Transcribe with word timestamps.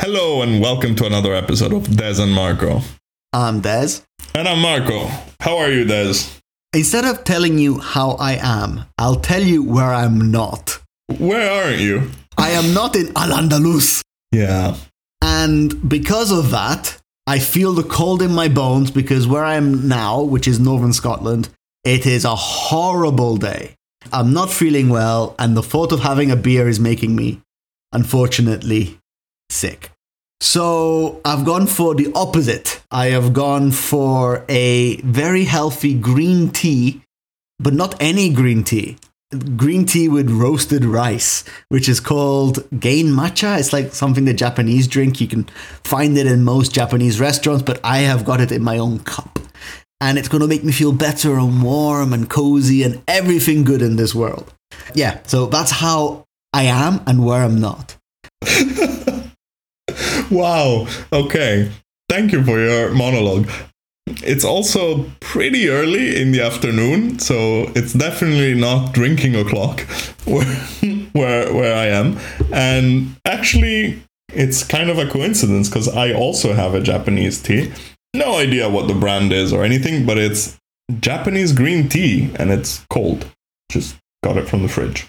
Hello 0.00 0.42
and 0.42 0.60
welcome 0.60 0.94
to 0.94 1.06
another 1.06 1.34
episode 1.34 1.72
of 1.72 1.82
Dez 1.82 2.20
and 2.22 2.32
Marco. 2.32 2.82
I'm 3.32 3.60
Dez. 3.60 4.04
And 4.32 4.46
I'm 4.46 4.60
Marco. 4.60 5.08
How 5.40 5.58
are 5.58 5.72
you, 5.72 5.84
Dez? 5.84 6.38
Instead 6.72 7.04
of 7.04 7.24
telling 7.24 7.58
you 7.58 7.80
how 7.80 8.12
I 8.12 8.38
am, 8.40 8.84
I'll 8.96 9.16
tell 9.16 9.42
you 9.42 9.64
where 9.64 9.92
I'm 9.92 10.30
not. 10.30 10.78
Where 11.18 11.50
aren't 11.50 11.80
you? 11.80 12.12
I 12.38 12.50
am 12.50 12.72
not 12.72 12.94
in 12.94 13.08
Al 13.16 13.30
Andalus. 13.30 14.04
Yeah. 14.30 14.76
And 15.20 15.88
because 15.88 16.30
of 16.30 16.52
that, 16.52 16.96
I 17.26 17.40
feel 17.40 17.72
the 17.72 17.82
cold 17.82 18.22
in 18.22 18.32
my 18.32 18.46
bones 18.46 18.92
because 18.92 19.26
where 19.26 19.44
I 19.44 19.56
am 19.56 19.88
now, 19.88 20.22
which 20.22 20.46
is 20.46 20.60
northern 20.60 20.92
Scotland, 20.92 21.48
it 21.82 22.06
is 22.06 22.24
a 22.24 22.36
horrible 22.36 23.36
day. 23.36 23.74
I'm 24.12 24.32
not 24.32 24.52
feeling 24.52 24.90
well, 24.90 25.34
and 25.40 25.56
the 25.56 25.62
thought 25.62 25.90
of 25.90 26.00
having 26.00 26.30
a 26.30 26.36
beer 26.36 26.68
is 26.68 26.78
making 26.78 27.16
me, 27.16 27.40
unfortunately, 27.92 28.96
sick. 29.50 29.90
So 30.40 31.20
I've 31.24 31.44
gone 31.44 31.66
for 31.66 31.94
the 31.94 32.12
opposite. 32.14 32.80
I 32.90 33.06
have 33.06 33.32
gone 33.32 33.72
for 33.72 34.44
a 34.48 34.96
very 35.02 35.44
healthy 35.44 35.94
green 35.94 36.50
tea, 36.50 37.02
but 37.58 37.74
not 37.74 37.96
any 38.00 38.32
green 38.32 38.62
tea. 38.62 38.98
Green 39.56 39.84
tea 39.84 40.08
with 40.08 40.30
roasted 40.30 40.84
rice, 40.84 41.44
which 41.68 41.88
is 41.88 42.00
called 42.00 42.58
genmaicha. 42.70 43.58
It's 43.58 43.72
like 43.72 43.92
something 43.92 44.24
the 44.24 44.32
Japanese 44.32 44.86
drink. 44.86 45.20
You 45.20 45.26
can 45.26 45.44
find 45.84 46.16
it 46.16 46.26
in 46.26 46.44
most 46.44 46.72
Japanese 46.72 47.20
restaurants, 47.20 47.62
but 47.62 47.80
I 47.84 47.98
have 47.98 48.24
got 48.24 48.40
it 48.40 48.52
in 48.52 48.62
my 48.62 48.78
own 48.78 49.00
cup. 49.00 49.38
And 50.00 50.16
it's 50.16 50.28
going 50.28 50.40
to 50.40 50.46
make 50.46 50.62
me 50.62 50.72
feel 50.72 50.92
better 50.92 51.36
and 51.36 51.62
warm 51.62 52.12
and 52.12 52.30
cozy 52.30 52.84
and 52.84 53.02
everything 53.08 53.64
good 53.64 53.82
in 53.82 53.96
this 53.96 54.14
world. 54.14 54.54
Yeah, 54.94 55.18
so 55.24 55.46
that's 55.46 55.72
how 55.72 56.24
I 56.54 56.62
am 56.62 57.02
and 57.06 57.24
where 57.24 57.42
I'm 57.42 57.60
not. 57.60 57.96
wow. 60.30 60.86
Okay. 61.12 61.70
Thank 62.08 62.32
you 62.32 62.42
for 62.42 62.58
your 62.58 62.90
monologue. 62.92 63.50
It's 64.24 64.44
also 64.44 65.04
pretty 65.20 65.68
early 65.68 66.20
in 66.20 66.32
the 66.32 66.40
afternoon, 66.40 67.18
so 67.18 67.70
it's 67.76 67.92
definitely 67.92 68.54
not 68.54 68.94
drinking 68.94 69.36
o'clock 69.36 69.80
where 70.24 70.46
where 71.12 71.52
where 71.52 71.76
I 71.76 71.86
am. 71.86 72.18
And 72.52 73.14
actually 73.26 74.02
it's 74.32 74.62
kind 74.62 74.90
of 74.90 74.98
a 74.98 75.08
coincidence 75.08 75.68
because 75.68 75.88
I 75.88 76.12
also 76.12 76.52
have 76.52 76.74
a 76.74 76.80
Japanese 76.80 77.40
tea. 77.40 77.72
No 78.14 78.36
idea 78.36 78.68
what 78.68 78.88
the 78.88 78.94
brand 78.94 79.32
is 79.32 79.52
or 79.52 79.64
anything, 79.64 80.06
but 80.06 80.18
it's 80.18 80.58
Japanese 81.00 81.52
green 81.52 81.88
tea 81.88 82.30
and 82.36 82.50
it's 82.50 82.84
cold. 82.90 83.26
Just 83.70 83.96
got 84.24 84.36
it 84.36 84.48
from 84.48 84.62
the 84.62 84.68
fridge. 84.68 85.06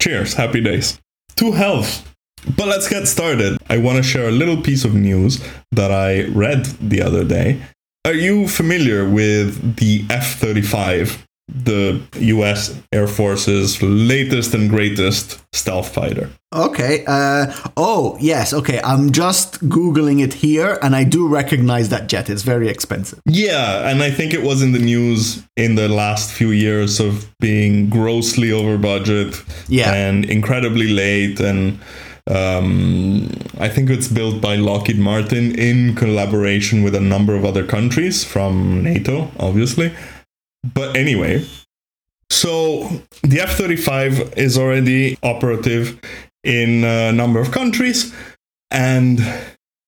Cheers, 0.00 0.34
happy 0.34 0.60
days. 0.60 1.00
To 1.36 1.52
health. 1.52 2.13
But 2.56 2.68
let's 2.68 2.88
get 2.88 3.06
started. 3.06 3.58
I 3.68 3.78
want 3.78 3.96
to 3.98 4.02
share 4.02 4.28
a 4.28 4.32
little 4.32 4.60
piece 4.60 4.84
of 4.84 4.94
news 4.94 5.42
that 5.72 5.90
I 5.90 6.24
read 6.28 6.66
the 6.80 7.02
other 7.02 7.24
day. 7.24 7.60
Are 8.04 8.14
you 8.14 8.48
familiar 8.48 9.08
with 9.08 9.76
the 9.76 10.04
F 10.10 10.34
35, 10.38 11.26
the 11.48 12.00
US 12.16 12.78
Air 12.92 13.06
Force's 13.06 13.80
latest 13.82 14.52
and 14.52 14.68
greatest 14.68 15.40
stealth 15.54 15.94
fighter? 15.94 16.28
Okay. 16.54 17.02
Uh, 17.06 17.52
oh, 17.78 18.16
yes. 18.20 18.52
Okay. 18.52 18.78
I'm 18.84 19.10
just 19.10 19.60
Googling 19.68 20.22
it 20.22 20.34
here, 20.34 20.78
and 20.82 20.94
I 20.94 21.04
do 21.04 21.26
recognize 21.26 21.88
that 21.88 22.08
jet. 22.08 22.28
It's 22.28 22.42
very 22.42 22.68
expensive. 22.68 23.20
Yeah. 23.26 23.88
And 23.88 24.02
I 24.02 24.10
think 24.10 24.34
it 24.34 24.42
was 24.42 24.60
in 24.62 24.72
the 24.72 24.78
news 24.78 25.42
in 25.56 25.74
the 25.76 25.88
last 25.88 26.30
few 26.30 26.50
years 26.50 27.00
of 27.00 27.26
being 27.40 27.88
grossly 27.88 28.52
over 28.52 28.76
budget 28.76 29.42
Yeah. 29.68 29.94
and 29.94 30.26
incredibly 30.26 30.88
late. 30.88 31.40
And 31.40 31.78
um, 32.30 33.30
I 33.58 33.68
think 33.68 33.90
it's 33.90 34.08
built 34.08 34.40
by 34.40 34.56
Lockheed 34.56 34.98
Martin 34.98 35.54
in 35.58 35.94
collaboration 35.94 36.82
with 36.82 36.94
a 36.94 37.00
number 37.00 37.34
of 37.34 37.44
other 37.44 37.66
countries 37.66 38.24
from 38.24 38.82
NATO, 38.82 39.30
obviously. 39.38 39.92
But 40.62 40.96
anyway, 40.96 41.44
so 42.30 42.88
the 43.22 43.40
F 43.40 43.56
35 43.56 44.34
is 44.38 44.56
already 44.56 45.18
operative 45.22 46.00
in 46.42 46.84
a 46.84 47.12
number 47.12 47.40
of 47.40 47.52
countries, 47.52 48.14
and 48.70 49.18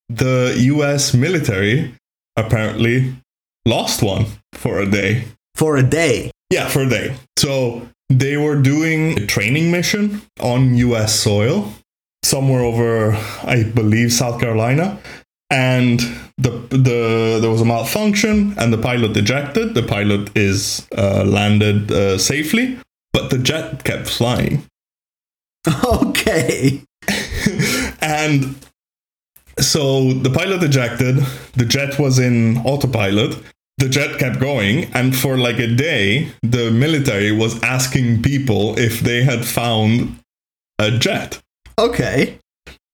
the 0.09 0.55
US 0.59 1.15
military 1.15 1.95
apparently 2.37 3.15
lost 3.67 4.03
one 4.03 4.27
for 4.53 4.79
a 4.79 4.87
day. 4.87 5.25
For 5.55 5.77
a 5.77 5.83
day. 5.83 6.31
Yeah, 6.51 6.69
for 6.69 6.83
a 6.83 6.89
day. 6.89 7.17
So 7.39 7.89
they 8.09 8.37
were 8.37 8.57
doing 8.57 9.19
a 9.19 9.27
training 9.27 9.71
mission 9.71 10.23
on 10.41 10.75
US 10.77 11.19
soil, 11.19 11.73
somewhere 12.29 12.63
over, 12.63 13.13
I 13.43 13.63
believe, 13.63 14.13
South 14.13 14.41
Carolina. 14.41 14.99
And 15.51 16.01
the 16.39 16.51
the 16.71 17.39
there 17.41 17.51
was 17.51 17.61
a 17.61 17.65
malfunction, 17.65 18.55
and 18.59 18.73
the 18.73 18.79
pilot 18.79 19.17
ejected. 19.17 19.75
The 19.75 19.83
pilot 19.83 20.37
is 20.37 20.87
uh, 20.97 21.25
landed 21.25 21.93
uh, 21.93 22.19
safely, 22.19 22.79
but 23.13 23.31
the 23.31 23.39
jet 23.39 23.85
kept 23.85 24.09
flying. 24.09 24.65
Okay. 25.85 26.83
and 28.01 28.55
so 29.59 30.13
the 30.13 30.31
pilot 30.31 30.63
ejected, 30.63 31.17
the 31.55 31.65
jet 31.65 31.99
was 31.99 32.19
in 32.19 32.59
autopilot, 32.59 33.37
the 33.79 33.89
jet 33.89 34.19
kept 34.19 34.39
going, 34.39 34.85
and 34.95 35.17
for 35.17 35.37
like 35.37 35.59
a 35.59 35.67
day, 35.67 36.29
the 36.43 36.71
military 36.71 37.33
was 37.33 37.63
asking 37.63 38.23
people 38.23 38.79
if 38.79 39.01
they 39.01 39.23
had 39.23 39.45
found 39.45 40.19
a 40.79 40.91
jet. 40.91 41.41
Okay. 41.79 42.39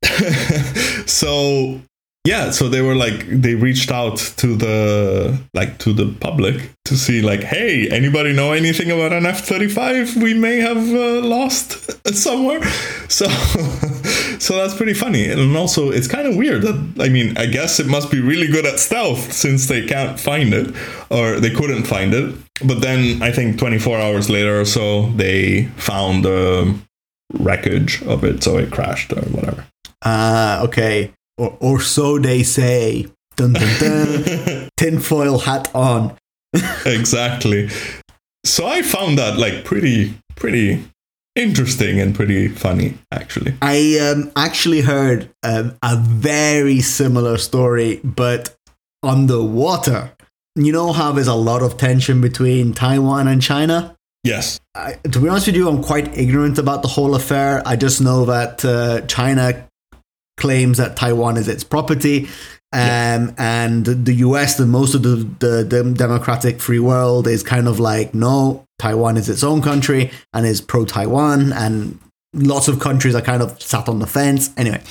so 1.06 1.80
yeah 2.24 2.50
so 2.50 2.68
they 2.68 2.80
were 2.80 2.94
like 2.94 3.26
they 3.28 3.54
reached 3.54 3.90
out 3.90 4.16
to 4.16 4.54
the 4.54 5.40
like 5.54 5.78
to 5.78 5.92
the 5.92 6.14
public 6.20 6.70
to 6.84 6.96
see 6.96 7.20
like 7.20 7.42
hey 7.42 7.88
anybody 7.90 8.32
know 8.32 8.52
anything 8.52 8.92
about 8.92 9.12
an 9.12 9.26
f-35 9.26 10.22
we 10.22 10.32
may 10.32 10.58
have 10.58 10.76
uh, 10.76 11.20
lost 11.26 11.90
somewhere? 12.14 12.62
So 13.08 13.28
so 14.38 14.56
that's 14.56 14.74
pretty 14.74 14.94
funny. 14.94 15.28
And 15.28 15.56
also 15.56 15.90
it's 15.90 16.08
kind 16.08 16.26
of 16.26 16.36
weird 16.36 16.62
that 16.62 16.78
i 17.00 17.08
mean 17.08 17.36
i 17.38 17.46
guess 17.46 17.80
it 17.80 17.86
must 17.86 18.10
be 18.10 18.20
really 18.20 18.48
good 18.48 18.66
at 18.66 18.78
stealth 18.78 19.32
since 19.32 19.66
they 19.66 19.86
can't 19.86 20.18
find 20.18 20.52
it 20.52 20.74
or 21.10 21.40
they 21.40 21.50
couldn't 21.50 21.84
find 21.84 22.14
it. 22.14 22.34
But 22.64 22.80
then 22.80 23.22
i 23.22 23.30
think 23.30 23.58
24 23.58 23.98
hours 23.98 24.28
later 24.28 24.60
or 24.60 24.64
so 24.64 25.10
they 25.10 25.66
found 25.76 26.24
the 26.24 26.74
wreckage 27.34 28.02
of 28.02 28.24
it 28.24 28.42
so 28.42 28.58
it 28.58 28.70
crashed 28.70 29.12
or 29.12 29.20
whatever 29.22 29.66
Ah, 30.04 30.62
okay. 30.62 31.12
Or, 31.38 31.56
or 31.60 31.80
so 31.80 32.18
they 32.18 32.42
say. 32.42 33.06
Dun 33.36 33.52
dun 33.54 33.78
dun. 33.80 34.68
Tinfoil 34.76 35.38
hat 35.38 35.70
on. 35.74 36.16
exactly. 36.84 37.70
So 38.44 38.66
I 38.66 38.82
found 38.82 39.18
that 39.18 39.38
like 39.38 39.64
pretty 39.64 40.14
pretty 40.34 40.84
interesting 41.36 42.00
and 42.00 42.14
pretty 42.14 42.48
funny 42.48 42.98
actually. 43.10 43.54
I 43.62 43.98
um, 43.98 44.32
actually 44.36 44.80
heard 44.82 45.30
um, 45.42 45.76
a 45.82 45.96
very 45.96 46.80
similar 46.80 47.38
story, 47.38 48.00
but 48.02 48.54
underwater. 49.02 50.12
You 50.56 50.72
know 50.72 50.92
how 50.92 51.12
there's 51.12 51.28
a 51.28 51.34
lot 51.34 51.62
of 51.62 51.78
tension 51.78 52.20
between 52.20 52.74
Taiwan 52.74 53.28
and 53.28 53.40
China? 53.40 53.96
Yes. 54.24 54.60
I, 54.74 54.94
to 54.94 55.20
be 55.20 55.28
honest 55.28 55.46
with 55.46 55.56
you, 55.56 55.68
I'm 55.68 55.82
quite 55.82 56.16
ignorant 56.16 56.58
about 56.58 56.82
the 56.82 56.88
whole 56.88 57.14
affair. 57.14 57.62
I 57.66 57.76
just 57.76 58.00
know 58.00 58.24
that 58.26 58.64
uh, 58.64 59.00
China 59.06 59.68
claims 60.36 60.78
that 60.78 60.96
Taiwan 60.96 61.36
is 61.36 61.48
its 61.48 61.64
property. 61.64 62.28
Um, 62.72 63.34
And 63.36 63.84
the 63.84 64.14
US, 64.26 64.58
and 64.58 64.70
most 64.70 64.94
of 64.94 65.02
the, 65.02 65.16
the, 65.40 65.64
the 65.64 65.94
democratic 65.96 66.60
free 66.60 66.78
world, 66.78 67.26
is 67.26 67.42
kind 67.42 67.68
of 67.68 67.80
like, 67.80 68.14
no, 68.14 68.64
Taiwan 68.78 69.16
is 69.16 69.28
its 69.28 69.42
own 69.42 69.60
country 69.60 70.10
and 70.32 70.46
is 70.46 70.60
pro 70.60 70.84
Taiwan. 70.84 71.52
And 71.52 71.98
lots 72.32 72.68
of 72.68 72.78
countries 72.80 73.14
are 73.14 73.20
kind 73.20 73.42
of 73.42 73.60
sat 73.60 73.88
on 73.88 73.98
the 73.98 74.06
fence. 74.06 74.50
Anyway, 74.56 74.82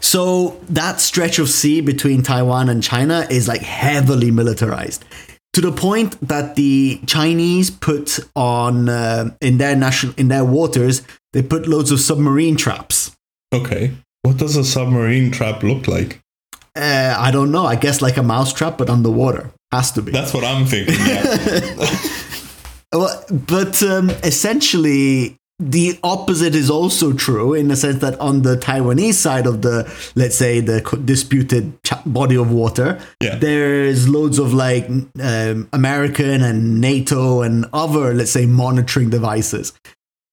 so 0.00 0.60
that 0.68 1.00
stretch 1.00 1.38
of 1.38 1.48
sea 1.48 1.80
between 1.80 2.22
Taiwan 2.22 2.68
and 2.68 2.82
China 2.82 3.26
is 3.30 3.48
like 3.48 3.62
heavily 3.62 4.30
militarized 4.30 5.04
to 5.54 5.60
the 5.60 5.72
point 5.72 6.20
that 6.28 6.56
the 6.56 7.00
Chinese 7.06 7.70
put 7.70 8.18
on 8.36 8.88
uh, 8.88 9.30
in 9.40 9.58
their 9.58 9.74
national 9.74 10.14
in 10.16 10.28
their 10.28 10.44
waters 10.44 11.02
they 11.32 11.42
put 11.42 11.66
loads 11.66 11.90
of 11.90 12.00
submarine 12.00 12.56
traps. 12.56 13.10
Okay. 13.52 13.92
What 14.22 14.36
does 14.36 14.56
a 14.56 14.64
submarine 14.64 15.30
trap 15.30 15.62
look 15.62 15.88
like? 15.88 16.20
Uh, 16.76 17.14
I 17.18 17.30
don't 17.30 17.52
know. 17.52 17.66
I 17.66 17.76
guess 17.76 18.00
like 18.00 18.16
a 18.16 18.22
mouse 18.22 18.52
trap, 18.52 18.78
but 18.78 18.88
underwater. 18.88 19.50
Has 19.72 19.90
to 19.92 20.02
be. 20.02 20.12
That's 20.12 20.32
what 20.32 20.44
I'm 20.44 20.66
thinking. 20.66 20.94
Yeah. 21.06 21.86
Well, 22.94 23.24
but 23.28 23.82
um, 23.82 24.10
essentially, 24.22 25.36
the 25.60 25.98
opposite 26.02 26.54
is 26.54 26.68
also 26.68 27.12
true 27.12 27.54
in 27.54 27.68
the 27.68 27.76
sense 27.76 28.00
that 28.00 28.18
on 28.20 28.42
the 28.42 28.56
Taiwanese 28.56 29.14
side 29.14 29.46
of 29.46 29.62
the, 29.62 29.84
let's 30.16 30.36
say, 30.36 30.60
the 30.60 30.80
disputed 31.04 31.72
body 32.04 32.36
of 32.36 32.50
water, 32.50 32.98
Yeah. 33.20 33.36
there's 33.36 34.08
loads 34.08 34.38
of 34.40 34.52
like 34.52 34.88
um, 35.20 35.68
American 35.72 36.42
and 36.42 36.80
NATO 36.80 37.42
and 37.42 37.66
other, 37.72 38.12
let's 38.14 38.32
say, 38.32 38.46
monitoring 38.46 39.10
devices. 39.10 39.72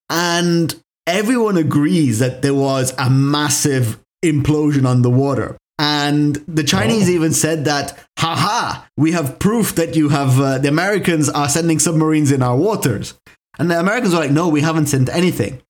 And 0.10 0.76
everyone 1.06 1.58
agrees 1.58 2.20
that 2.20 2.42
there 2.42 2.56
was 2.56 2.94
a 2.98 3.10
massive 3.10 4.00
implosion 4.26 4.86
underwater. 4.86 5.56
And 5.78 6.36
the 6.48 6.64
Chinese 6.64 7.08
Oh. 7.10 7.12
even 7.14 7.34
said 7.34 7.66
that, 7.66 7.98
haha, 8.20 8.82
we 8.98 9.12
have 9.14 9.40
proof 9.40 9.76
that 9.76 9.96
you 9.96 10.10
have, 10.10 10.40
uh, 10.40 10.58
the 10.58 10.68
Americans 10.68 11.30
are 11.30 11.50
sending 11.50 11.80
submarines 11.80 12.32
in 12.32 12.42
our 12.44 12.56
waters. 12.58 13.14
And 13.59 13.69
the 13.69 13.80
Americans 13.80 14.13
were 14.13 14.19
like, 14.19 14.31
no, 14.31 14.48
we 14.48 14.62
haven't 14.62 14.88
sent 14.88 15.09
anything. 15.09 15.62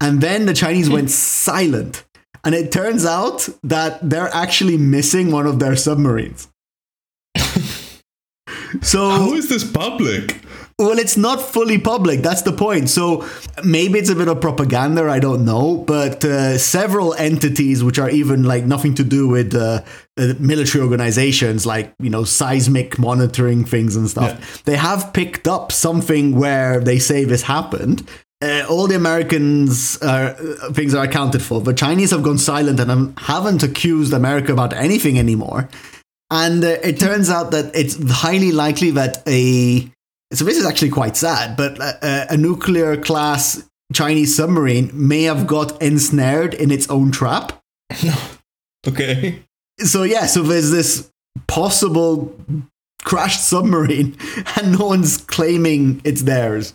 And 0.00 0.20
then 0.20 0.46
the 0.46 0.54
Chinese 0.54 0.90
went 0.90 1.10
silent. 1.44 2.04
And 2.44 2.54
it 2.54 2.70
turns 2.70 3.06
out 3.06 3.48
that 3.62 3.98
they're 4.08 4.32
actually 4.34 4.76
missing 4.76 5.30
one 5.30 5.46
of 5.46 5.58
their 5.58 5.76
submarines. 5.76 6.48
so 8.82 9.10
How 9.10 9.32
is 9.32 9.48
this 9.48 9.64
public? 9.64 10.44
well, 10.78 10.98
it's 10.98 11.16
not 11.16 11.40
fully 11.40 11.78
public. 11.78 12.20
That's 12.20 12.42
the 12.42 12.52
point. 12.52 12.90
So 12.90 13.26
maybe 13.64 13.98
it's 13.98 14.10
a 14.10 14.14
bit 14.14 14.28
of 14.28 14.40
propaganda. 14.40 15.08
I 15.08 15.20
don't 15.20 15.44
know. 15.44 15.78
But 15.78 16.24
uh, 16.24 16.58
several 16.58 17.14
entities, 17.14 17.84
which 17.84 17.98
are 17.98 18.10
even 18.10 18.42
like 18.42 18.64
nothing 18.64 18.94
to 18.96 19.04
do 19.04 19.28
with 19.28 19.54
uh, 19.54 19.82
military 20.16 20.82
organizations, 20.82 21.66
like 21.66 21.94
you 21.98 22.10
know 22.10 22.24
seismic 22.24 22.98
monitoring 22.98 23.64
things 23.64 23.96
and 23.96 24.08
stuff, 24.08 24.62
they 24.64 24.76
have 24.76 25.12
picked 25.12 25.48
up 25.48 25.72
something 25.72 26.38
where 26.38 26.80
they 26.80 26.98
say 26.98 27.24
this 27.24 27.42
happened. 27.42 28.08
Uh, 28.42 28.66
all 28.68 28.86
the 28.86 28.94
Americans 28.94 30.00
uh, 30.02 30.34
things 30.72 30.94
are 30.94 31.04
accounted 31.04 31.42
for. 31.42 31.60
The 31.60 31.72
Chinese 31.72 32.10
have 32.10 32.22
gone 32.22 32.38
silent 32.38 32.78
and 32.78 33.18
haven't 33.18 33.62
accused 33.62 34.12
America 34.12 34.52
about 34.52 34.72
anything 34.74 35.18
anymore. 35.18 35.68
And 36.30 36.62
uh, 36.64 36.76
it 36.82 37.00
turns 37.00 37.30
out 37.30 37.52
that 37.52 37.74
it's 37.74 37.96
highly 38.10 38.52
likely 38.52 38.90
that 38.92 39.22
a 39.26 39.90
so 40.32 40.44
this 40.44 40.58
is 40.58 40.66
actually 40.66 40.90
quite 40.90 41.16
sad, 41.16 41.56
but 41.56 41.78
a, 41.78 42.32
a 42.32 42.36
nuclear 42.36 42.96
class 42.96 43.62
Chinese 43.92 44.36
submarine 44.36 44.90
may 44.92 45.22
have 45.22 45.46
got 45.46 45.80
ensnared 45.80 46.54
in 46.54 46.70
its 46.70 46.88
own 46.88 47.10
trap. 47.10 47.60
Okay. 48.86 49.42
So 49.80 50.02
yeah, 50.04 50.26
so 50.26 50.42
there's 50.42 50.70
this 50.70 51.10
possible 51.48 52.34
crashed 53.02 53.44
submarine, 53.46 54.16
and 54.56 54.78
no 54.78 54.86
one's 54.86 55.18
claiming 55.18 56.00
it's 56.04 56.22
theirs, 56.22 56.74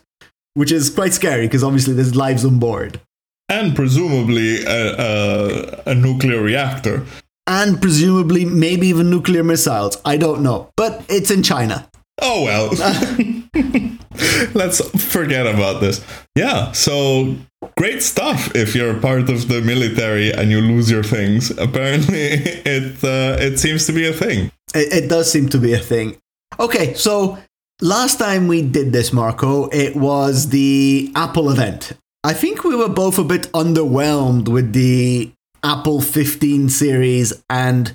which 0.54 0.72
is 0.72 0.90
quite 0.90 1.14
scary 1.14 1.48
because 1.48 1.64
obviously 1.64 1.94
there's 1.94 2.16
lives 2.16 2.44
on 2.46 2.60
board, 2.60 3.00
And 3.48 3.76
presumably 3.76 4.64
a, 4.64 4.96
a, 4.98 5.84
a 5.88 5.96
nuclear 5.96 6.42
reactor. 6.42 7.06
and 7.48 7.82
presumably 7.82 8.46
maybe 8.46 8.88
even 8.88 9.10
nuclear 9.10 9.44
missiles. 9.44 9.98
I 10.06 10.18
don't 10.18 10.44
know, 10.44 10.70
but 10.78 11.04
it's 11.10 11.32
in 11.32 11.42
China. 11.42 11.90
Oh 12.22 12.44
well. 12.44 12.70
Let's 14.54 14.82
forget 15.12 15.48
about 15.48 15.82
this. 15.82 16.06
Yeah, 16.36 16.72
so 16.72 17.36
great 17.78 18.04
stuff 18.04 18.56
if 18.56 18.76
you're 18.76 19.00
part 19.00 19.30
of 19.30 19.48
the 19.48 19.62
military 19.62 20.32
and 20.32 20.52
you 20.52 20.62
lose 20.62 20.90
your 20.90 21.04
things. 21.04 21.50
Apparently 21.58 22.32
it 22.66 23.04
uh, 23.04 23.38
it 23.40 23.60
seems 23.60 23.86
to 23.88 23.94
be 23.94 24.08
a 24.08 24.14
thing. 24.14 24.52
It, 24.74 25.04
it 25.04 25.10
does 25.10 25.32
seem 25.32 25.50
to 25.50 25.58
be 25.58 25.74
a 25.74 25.80
thing. 25.80 26.18
Okay, 26.60 26.94
so 26.94 27.38
last 27.82 28.20
time 28.20 28.48
we 28.48 28.62
did 28.62 28.92
this, 28.92 29.14
Marco, 29.14 29.68
it 29.70 29.96
was 29.96 30.50
the 30.50 31.12
Apple 31.16 31.50
event. 31.50 31.94
I 32.24 32.34
think 32.34 32.64
we 32.64 32.76
were 32.76 32.90
both 32.90 33.18
a 33.18 33.24
bit 33.24 33.44
underwhelmed 33.54 34.50
with 34.50 34.74
the 34.74 35.32
Apple 35.64 36.02
15 36.02 36.70
series 36.70 37.34
and 37.50 37.94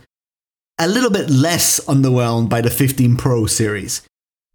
a 0.78 0.88
little 0.88 1.10
bit 1.10 1.30
less 1.30 1.80
underwhelmed 1.86 2.48
by 2.48 2.60
the 2.60 2.70
15 2.70 3.16
Pro 3.16 3.46
series. 3.46 4.02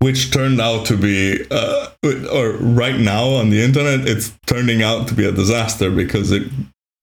Which 0.01 0.31
turned 0.31 0.61
out 0.61 0.85
to 0.87 0.97
be, 0.97 1.45
uh, 1.51 1.89
or 2.31 2.51
right 2.53 2.97
now 2.97 3.25
on 3.25 3.49
the 3.49 3.61
internet, 3.61 4.07
it's 4.07 4.31
turning 4.45 4.81
out 4.81 5.09
to 5.09 5.13
be 5.13 5.25
a 5.25 5.31
disaster 5.31 5.91
because 5.91 6.31
it 6.31 6.49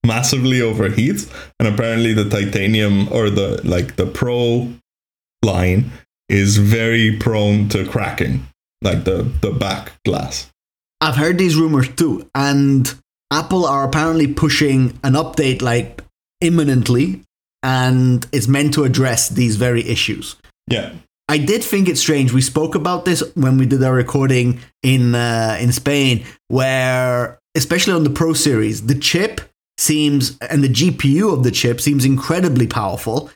massively 0.03 0.59
overheats, 0.59 1.31
and 1.59 1.67
apparently 1.67 2.13
the 2.13 2.27
titanium 2.27 3.07
or 3.11 3.29
the 3.29 3.61
like 3.63 3.97
the 3.97 4.07
Pro 4.07 4.73
line 5.43 5.91
is 6.29 6.57
very 6.57 7.15
prone 7.17 7.69
to 7.69 7.85
cracking, 7.85 8.47
like 8.81 9.03
the 9.03 9.31
the 9.41 9.51
back 9.51 9.91
glass. 10.03 10.49
I've 10.99 11.17
heard 11.17 11.37
these 11.37 11.55
rumors 11.55 11.89
too, 11.89 12.27
and 12.33 12.91
Apple 13.31 13.65
are 13.65 13.83
apparently 13.83 14.27
pushing 14.27 14.99
an 15.03 15.13
update 15.13 15.61
like 15.61 16.01
imminently, 16.41 17.21
and 17.61 18.25
it's 18.31 18.47
meant 18.47 18.73
to 18.73 18.83
address 18.83 19.29
these 19.29 19.55
very 19.57 19.87
issues. 19.87 20.35
Yeah, 20.69 20.93
I 21.29 21.37
did 21.37 21.63
think 21.63 21.89
it's 21.89 21.99
strange. 21.99 22.31
We 22.31 22.41
spoke 22.41 22.75
about 22.75 23.03
this 23.05 23.21
when 23.35 23.57
we 23.57 23.65
did 23.65 23.83
our 23.83 23.93
recording 23.93 24.59
in 24.83 25.13
uh, 25.15 25.57
in 25.59 25.71
Spain, 25.71 26.25
where 26.47 27.39
especially 27.55 27.93
on 27.93 28.03
the 28.03 28.09
Pro 28.09 28.33
series, 28.33 28.85
the 28.85 28.95
chip 28.95 29.41
seems 29.77 30.37
and 30.39 30.63
the 30.63 30.69
GPU 30.69 31.33
of 31.33 31.43
the 31.43 31.51
chip 31.51 31.81
seems 31.81 32.05
incredibly 32.05 32.65
powerful 32.67 33.29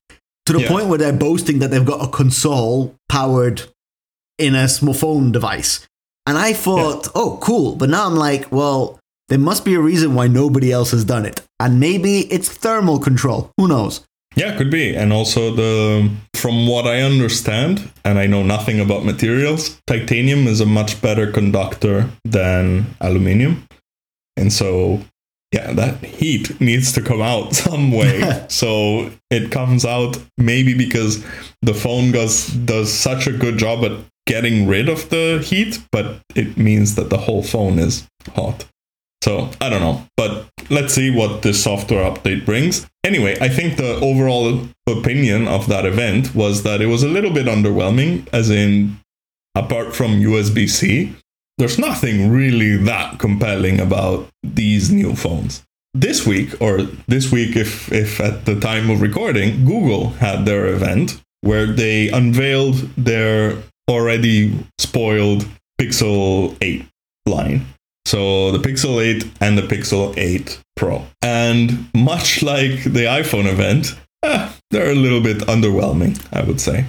to 0.45 0.53
the 0.53 0.61
Yeah. 0.61 0.67
point 0.69 0.87
where 0.87 0.97
they're 0.97 1.13
boasting 1.13 1.59
that 1.59 1.69
they've 1.71 1.85
got 1.85 2.03
a 2.03 2.07
console 2.09 2.95
powered 3.09 3.61
in 4.39 4.55
a 4.55 4.67
small 4.67 4.93
phone 4.93 5.31
device. 5.31 5.87
And 6.25 6.37
I 6.37 6.53
thought, 6.53 7.07
oh, 7.13 7.37
cool. 7.41 7.75
But 7.75 7.89
now 7.89 8.05
I'm 8.07 8.15
like, 8.15 8.51
well, 8.51 8.99
there 9.29 9.37
must 9.39 9.65
be 9.65 9.73
a 9.75 9.79
reason 9.79 10.13
why 10.15 10.27
nobody 10.27 10.71
else 10.71 10.91
has 10.91 11.03
done 11.03 11.25
it. 11.25 11.41
And 11.59 11.79
maybe 11.79 12.21
it's 12.31 12.47
thermal 12.49 12.99
control. 12.99 13.51
Who 13.57 13.67
knows? 13.67 14.05
Yeah, 14.35 14.55
could 14.57 14.71
be. 14.71 14.95
And 14.95 15.11
also 15.11 15.53
the 15.53 16.09
from 16.35 16.67
what 16.67 16.87
I 16.87 17.01
understand, 17.01 17.91
and 18.03 18.17
I 18.17 18.27
know 18.27 18.43
nothing 18.43 18.79
about 18.79 19.05
materials, 19.05 19.79
titanium 19.85 20.47
is 20.47 20.61
a 20.61 20.65
much 20.65 21.01
better 21.01 21.31
conductor 21.31 22.09
than 22.23 22.95
aluminium, 22.99 23.67
and 24.37 24.51
so. 24.51 25.01
Yeah, 25.53 25.73
that 25.73 26.01
heat 26.05 26.61
needs 26.61 26.93
to 26.93 27.01
come 27.01 27.21
out 27.21 27.53
some 27.65 27.91
way. 27.91 28.45
so 28.47 29.11
it 29.29 29.51
comes 29.51 29.83
out 29.83 30.17
maybe 30.37 30.73
because 30.73 31.25
the 31.61 31.73
phone 31.73 32.13
does 32.13 32.47
does 32.47 32.93
such 32.93 33.27
a 33.27 33.33
good 33.33 33.57
job 33.57 33.83
at 33.83 33.99
getting 34.27 34.65
rid 34.65 34.87
of 34.87 35.09
the 35.09 35.43
heat, 35.43 35.79
but 35.91 36.21
it 36.35 36.57
means 36.57 36.95
that 36.95 37.09
the 37.09 37.17
whole 37.17 37.43
phone 37.43 37.79
is 37.79 38.07
hot. 38.33 38.65
So 39.23 39.49
I 39.61 39.69
don't 39.69 39.81
know, 39.81 40.03
but 40.17 40.47
let's 40.69 40.93
see 40.93 41.11
what 41.11 41.43
this 41.43 41.63
software 41.63 42.09
update 42.09 42.45
brings. 42.45 42.87
Anyway, 43.03 43.37
I 43.39 43.49
think 43.49 43.77
the 43.77 43.95
overall 43.99 44.67
opinion 44.87 45.47
of 45.47 45.67
that 45.67 45.85
event 45.85 46.33
was 46.33 46.63
that 46.63 46.81
it 46.81 46.87
was 46.87 47.03
a 47.03 47.07
little 47.07 47.31
bit 47.31 47.45
underwhelming, 47.45 48.27
as 48.33 48.49
in, 48.49 48.97
apart 49.55 49.95
from 49.95 50.21
USB 50.21 50.67
C, 50.67 51.15
there's 51.57 51.77
nothing 51.77 52.31
really 52.31 52.77
that 52.77 53.19
compelling 53.19 53.79
about 53.79 54.27
these 54.41 54.91
new 54.91 55.15
phones. 55.15 55.63
This 55.93 56.25
week, 56.25 56.59
or 56.61 56.83
this 57.07 57.31
week, 57.31 57.55
if, 57.55 57.91
if 57.91 58.19
at 58.19 58.45
the 58.45 58.59
time 58.59 58.89
of 58.89 59.01
recording, 59.01 59.65
Google 59.65 60.11
had 60.11 60.45
their 60.45 60.67
event 60.67 61.21
where 61.41 61.67
they 61.67 62.09
unveiled 62.09 62.75
their 62.95 63.57
already 63.89 64.57
spoiled 64.79 65.45
Pixel 65.79 66.55
8 66.61 66.85
line. 67.25 67.65
So 68.11 68.51
the 68.51 68.57
Pixel 68.57 69.01
8 69.01 69.25
and 69.39 69.57
the 69.57 69.61
Pixel 69.61 70.13
8 70.17 70.59
Pro. 70.75 71.05
And 71.21 71.87
much 71.93 72.43
like 72.43 72.83
the 72.83 73.05
iPhone 73.05 73.49
event, 73.49 73.95
eh, 74.21 74.51
they're 74.69 74.91
a 74.91 74.95
little 74.95 75.21
bit 75.21 75.37
underwhelming, 75.47 76.21
I 76.33 76.43
would 76.43 76.59
say. 76.59 76.83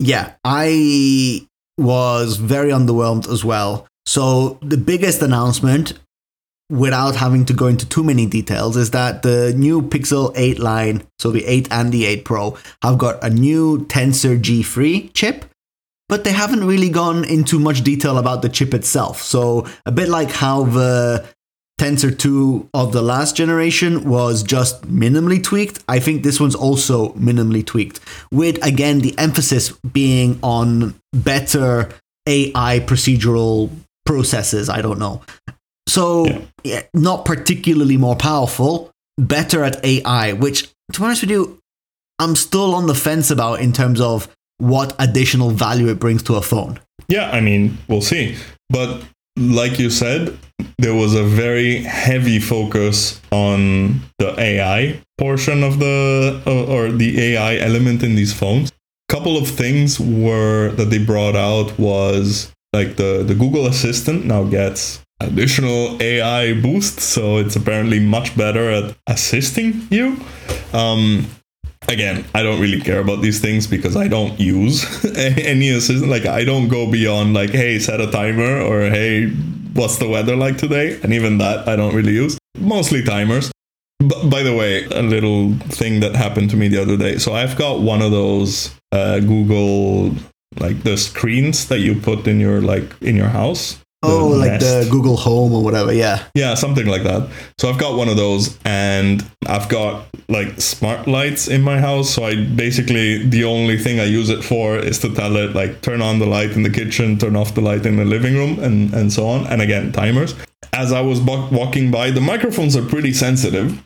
Yeah, 0.00 0.34
I 0.44 1.46
was 1.78 2.36
very 2.36 2.72
underwhelmed 2.72 3.26
as 3.32 3.42
well. 3.42 3.86
So 4.04 4.58
the 4.60 4.76
biggest 4.76 5.22
announcement, 5.22 5.98
without 6.68 7.16
having 7.16 7.46
to 7.46 7.54
go 7.54 7.66
into 7.66 7.88
too 7.88 8.04
many 8.04 8.26
details, 8.26 8.76
is 8.76 8.90
that 8.90 9.22
the 9.22 9.54
new 9.56 9.80
Pixel 9.80 10.30
8 10.36 10.58
line, 10.58 11.04
so 11.18 11.30
the 11.30 11.46
8 11.46 11.68
and 11.70 11.90
the 11.90 12.04
8 12.04 12.26
Pro, 12.26 12.58
have 12.82 12.98
got 12.98 13.24
a 13.24 13.30
new 13.30 13.86
Tensor 13.86 14.38
G3 14.38 15.14
chip. 15.14 15.46
But 16.10 16.24
they 16.24 16.32
haven't 16.32 16.64
really 16.64 16.90
gone 16.90 17.24
into 17.24 17.58
much 17.58 17.82
detail 17.82 18.18
about 18.18 18.42
the 18.42 18.48
chip 18.48 18.74
itself. 18.74 19.22
So, 19.22 19.66
a 19.86 19.92
bit 19.92 20.08
like 20.08 20.30
how 20.30 20.64
the 20.64 21.24
Tensor 21.80 22.10
2 22.16 22.68
of 22.74 22.92
the 22.92 23.00
last 23.00 23.36
generation 23.36 24.04
was 24.04 24.42
just 24.42 24.82
minimally 24.82 25.42
tweaked. 25.42 25.82
I 25.88 25.98
think 26.00 26.22
this 26.22 26.38
one's 26.38 26.54
also 26.56 27.10
minimally 27.14 27.64
tweaked, 27.64 28.00
with 28.30 28.62
again 28.62 28.98
the 29.00 29.16
emphasis 29.18 29.70
being 29.92 30.38
on 30.42 30.94
better 31.14 31.88
AI 32.28 32.80
procedural 32.80 33.70
processes. 34.04 34.68
I 34.68 34.82
don't 34.82 34.98
know. 34.98 35.22
So, 35.88 36.26
Yeah. 36.26 36.40
yeah, 36.64 36.82
not 36.92 37.24
particularly 37.24 37.96
more 37.96 38.16
powerful, 38.16 38.90
better 39.16 39.64
at 39.64 39.82
AI, 39.84 40.32
which, 40.34 40.68
to 40.92 41.00
be 41.00 41.04
honest 41.06 41.22
with 41.22 41.30
you, 41.30 41.58
I'm 42.18 42.36
still 42.36 42.74
on 42.74 42.86
the 42.88 42.94
fence 42.94 43.30
about 43.30 43.60
in 43.60 43.72
terms 43.72 44.00
of 44.00 44.28
what 44.60 44.94
additional 44.98 45.50
value 45.50 45.88
it 45.88 45.98
brings 45.98 46.22
to 46.24 46.36
a 46.36 46.42
phone. 46.42 46.78
Yeah, 47.08 47.30
I 47.30 47.40
mean, 47.40 47.78
we'll 47.88 48.02
see. 48.02 48.36
But 48.68 49.02
like 49.36 49.78
you 49.78 49.90
said, 49.90 50.38
there 50.78 50.94
was 50.94 51.14
a 51.14 51.24
very 51.24 51.82
heavy 51.82 52.38
focus 52.38 53.20
on 53.32 54.00
the 54.18 54.38
AI 54.38 55.00
portion 55.18 55.62
of 55.62 55.78
the 55.78 56.42
uh, 56.46 56.64
or 56.72 56.92
the 56.92 57.20
AI 57.34 57.56
element 57.56 58.02
in 58.02 58.14
these 58.14 58.32
phones. 58.32 58.70
A 59.08 59.12
couple 59.12 59.36
of 59.36 59.48
things 59.48 59.98
were 59.98 60.70
that 60.72 60.90
they 60.90 60.98
brought 61.04 61.36
out 61.36 61.78
was 61.78 62.52
like 62.72 62.96
the 62.96 63.24
the 63.26 63.34
Google 63.34 63.66
Assistant 63.66 64.24
now 64.24 64.44
gets 64.44 65.02
additional 65.20 66.00
AI 66.02 66.54
boost, 66.60 67.00
so 67.00 67.38
it's 67.38 67.56
apparently 67.56 68.00
much 68.00 68.36
better 68.36 68.70
at 68.70 68.96
assisting 69.06 69.86
you. 69.90 70.16
Um, 70.72 71.26
again, 71.90 72.24
I 72.34 72.42
don't 72.42 72.60
really 72.60 72.80
care 72.80 73.00
about 73.00 73.20
these 73.20 73.40
things 73.40 73.66
because 73.66 73.96
I 73.96 74.08
don't 74.08 74.38
use 74.38 75.04
any 75.16 75.70
assistant. 75.70 76.10
Like 76.10 76.26
I 76.26 76.44
don't 76.44 76.68
go 76.68 76.90
beyond 76.90 77.34
like, 77.34 77.50
hey, 77.50 77.78
set 77.78 78.00
a 78.00 78.10
timer 78.10 78.60
or 78.60 78.82
hey, 78.82 79.28
what's 79.74 79.98
the 79.98 80.08
weather 80.08 80.36
like 80.36 80.56
today? 80.56 80.98
And 81.02 81.12
even 81.12 81.38
that 81.38 81.68
I 81.68 81.76
don't 81.76 81.94
really 81.94 82.12
use. 82.12 82.38
Mostly 82.58 83.02
timers. 83.02 83.50
But 83.98 84.30
by 84.30 84.42
the 84.42 84.56
way, 84.56 84.84
a 84.84 85.02
little 85.02 85.54
thing 85.68 86.00
that 86.00 86.14
happened 86.14 86.50
to 86.50 86.56
me 86.56 86.68
the 86.68 86.80
other 86.80 86.96
day. 86.96 87.18
So 87.18 87.34
I've 87.34 87.56
got 87.58 87.80
one 87.80 88.00
of 88.00 88.10
those 88.10 88.74
uh, 88.92 89.20
Google 89.20 90.14
like 90.58 90.82
the 90.82 90.96
screens 90.96 91.68
that 91.68 91.78
you 91.78 91.94
put 91.94 92.26
in 92.26 92.40
your 92.40 92.60
like 92.60 93.00
in 93.02 93.14
your 93.14 93.28
house 93.28 93.78
Oh, 94.02 94.28
like 94.28 94.60
the 94.60 94.88
Google 94.90 95.16
Home 95.16 95.52
or 95.52 95.62
whatever. 95.62 95.92
Yeah. 95.92 96.24
Yeah, 96.34 96.54
something 96.54 96.86
like 96.86 97.02
that. 97.02 97.28
So 97.58 97.68
I've 97.68 97.78
got 97.78 97.96
one 97.96 98.08
of 98.08 98.16
those 98.16 98.58
and 98.64 99.22
I've 99.46 99.68
got 99.68 100.06
like 100.28 100.58
smart 100.60 101.06
lights 101.06 101.48
in 101.48 101.60
my 101.60 101.78
house. 101.78 102.14
So 102.14 102.24
I 102.24 102.44
basically, 102.46 103.26
the 103.28 103.44
only 103.44 103.76
thing 103.76 104.00
I 104.00 104.04
use 104.04 104.30
it 104.30 104.42
for 104.42 104.76
is 104.76 104.98
to 105.00 105.14
tell 105.14 105.36
it 105.36 105.54
like 105.54 105.82
turn 105.82 106.00
on 106.00 106.18
the 106.18 106.26
light 106.26 106.52
in 106.52 106.62
the 106.62 106.70
kitchen, 106.70 107.18
turn 107.18 107.36
off 107.36 107.54
the 107.54 107.60
light 107.60 107.84
in 107.84 107.96
the 107.96 108.04
living 108.06 108.34
room, 108.34 108.58
and, 108.60 108.94
and 108.94 109.12
so 109.12 109.26
on. 109.26 109.46
And 109.48 109.60
again, 109.60 109.92
timers. 109.92 110.34
As 110.72 110.92
I 110.92 111.02
was 111.02 111.20
walking 111.20 111.90
by, 111.90 112.10
the 112.10 112.20
microphones 112.20 112.76
are 112.76 112.84
pretty 112.84 113.12
sensitive. 113.12 113.84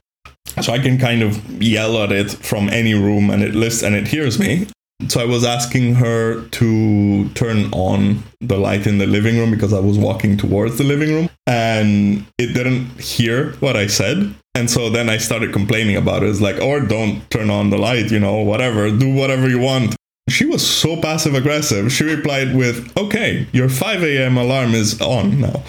So 0.62 0.73
I 0.73 0.78
can 0.78 0.99
kind 0.99 1.23
of 1.23 1.61
yell 1.61 1.99
at 1.99 2.12
it 2.12 2.30
from 2.30 2.68
any 2.68 2.94
room 2.94 3.30
and 3.30 3.42
it 3.42 3.56
listens 3.56 3.83
and 3.83 3.97
it 3.97 4.06
hears 4.09 4.38
me. 4.38 4.68
So 5.09 5.21
I 5.21 5.25
was 5.25 5.45
asking 5.45 5.97
her 5.97 6.47
to 6.49 7.29
turn 7.31 7.73
on 7.73 8.23
the 8.41 8.57
light 8.57 8.87
in 8.87 8.99
the 8.99 9.07
living 9.07 9.37
room 9.39 9.51
because 9.51 9.73
I 9.73 9.81
was 9.81 9.99
walking 9.99 10.37
towards 10.37 10.79
the 10.79 10.85
living 10.85 11.11
room 11.11 11.29
and 11.47 12.25
it 12.39 12.55
didn't 12.55 13.01
hear 13.01 13.53
what 13.55 13.77
I 13.77 13.89
said. 13.89 14.35
And 14.55 14.71
so 14.71 14.89
then 14.89 15.11
I 15.11 15.19
started 15.19 15.53
complaining 15.53 15.97
about 15.97 16.23
it. 16.23 16.31
It's 16.31 16.41
like, 16.41 16.61
or 16.61 16.81
don't 16.81 17.29
turn 17.31 17.51
on 17.51 17.71
the 17.71 17.79
light, 17.79 18.13
you 18.13 18.21
know, 18.21 18.37
whatever, 18.37 18.91
do 18.91 19.13
whatever 19.13 19.49
you 19.49 19.59
want. 19.59 19.97
She 20.29 20.47
was 20.47 20.67
so 20.67 21.01
passive 21.01 21.35
aggressive. 21.35 21.93
She 21.93 22.05
replied 22.05 22.55
with, 22.55 22.97
okay, 22.97 23.47
your 23.53 23.69
5 23.69 24.03
a.m. 24.05 24.39
alarm 24.39 24.75
is 24.75 25.01
on 25.01 25.41
now. 25.41 25.63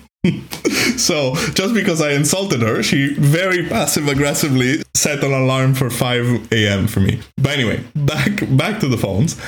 so 0.96 1.34
just 1.54 1.74
because 1.74 2.00
I 2.00 2.12
insulted 2.12 2.60
her, 2.62 2.82
she 2.82 3.14
very 3.14 3.66
passive 3.68 4.08
aggressively 4.08 4.82
set 4.94 5.22
an 5.22 5.32
alarm 5.32 5.74
for 5.74 5.90
5 5.90 6.52
a.m. 6.52 6.86
for 6.86 7.00
me. 7.00 7.20
But 7.36 7.52
anyway, 7.52 7.84
back 7.94 8.40
back 8.56 8.80
to 8.80 8.88
the 8.88 8.98
phones. 8.98 9.40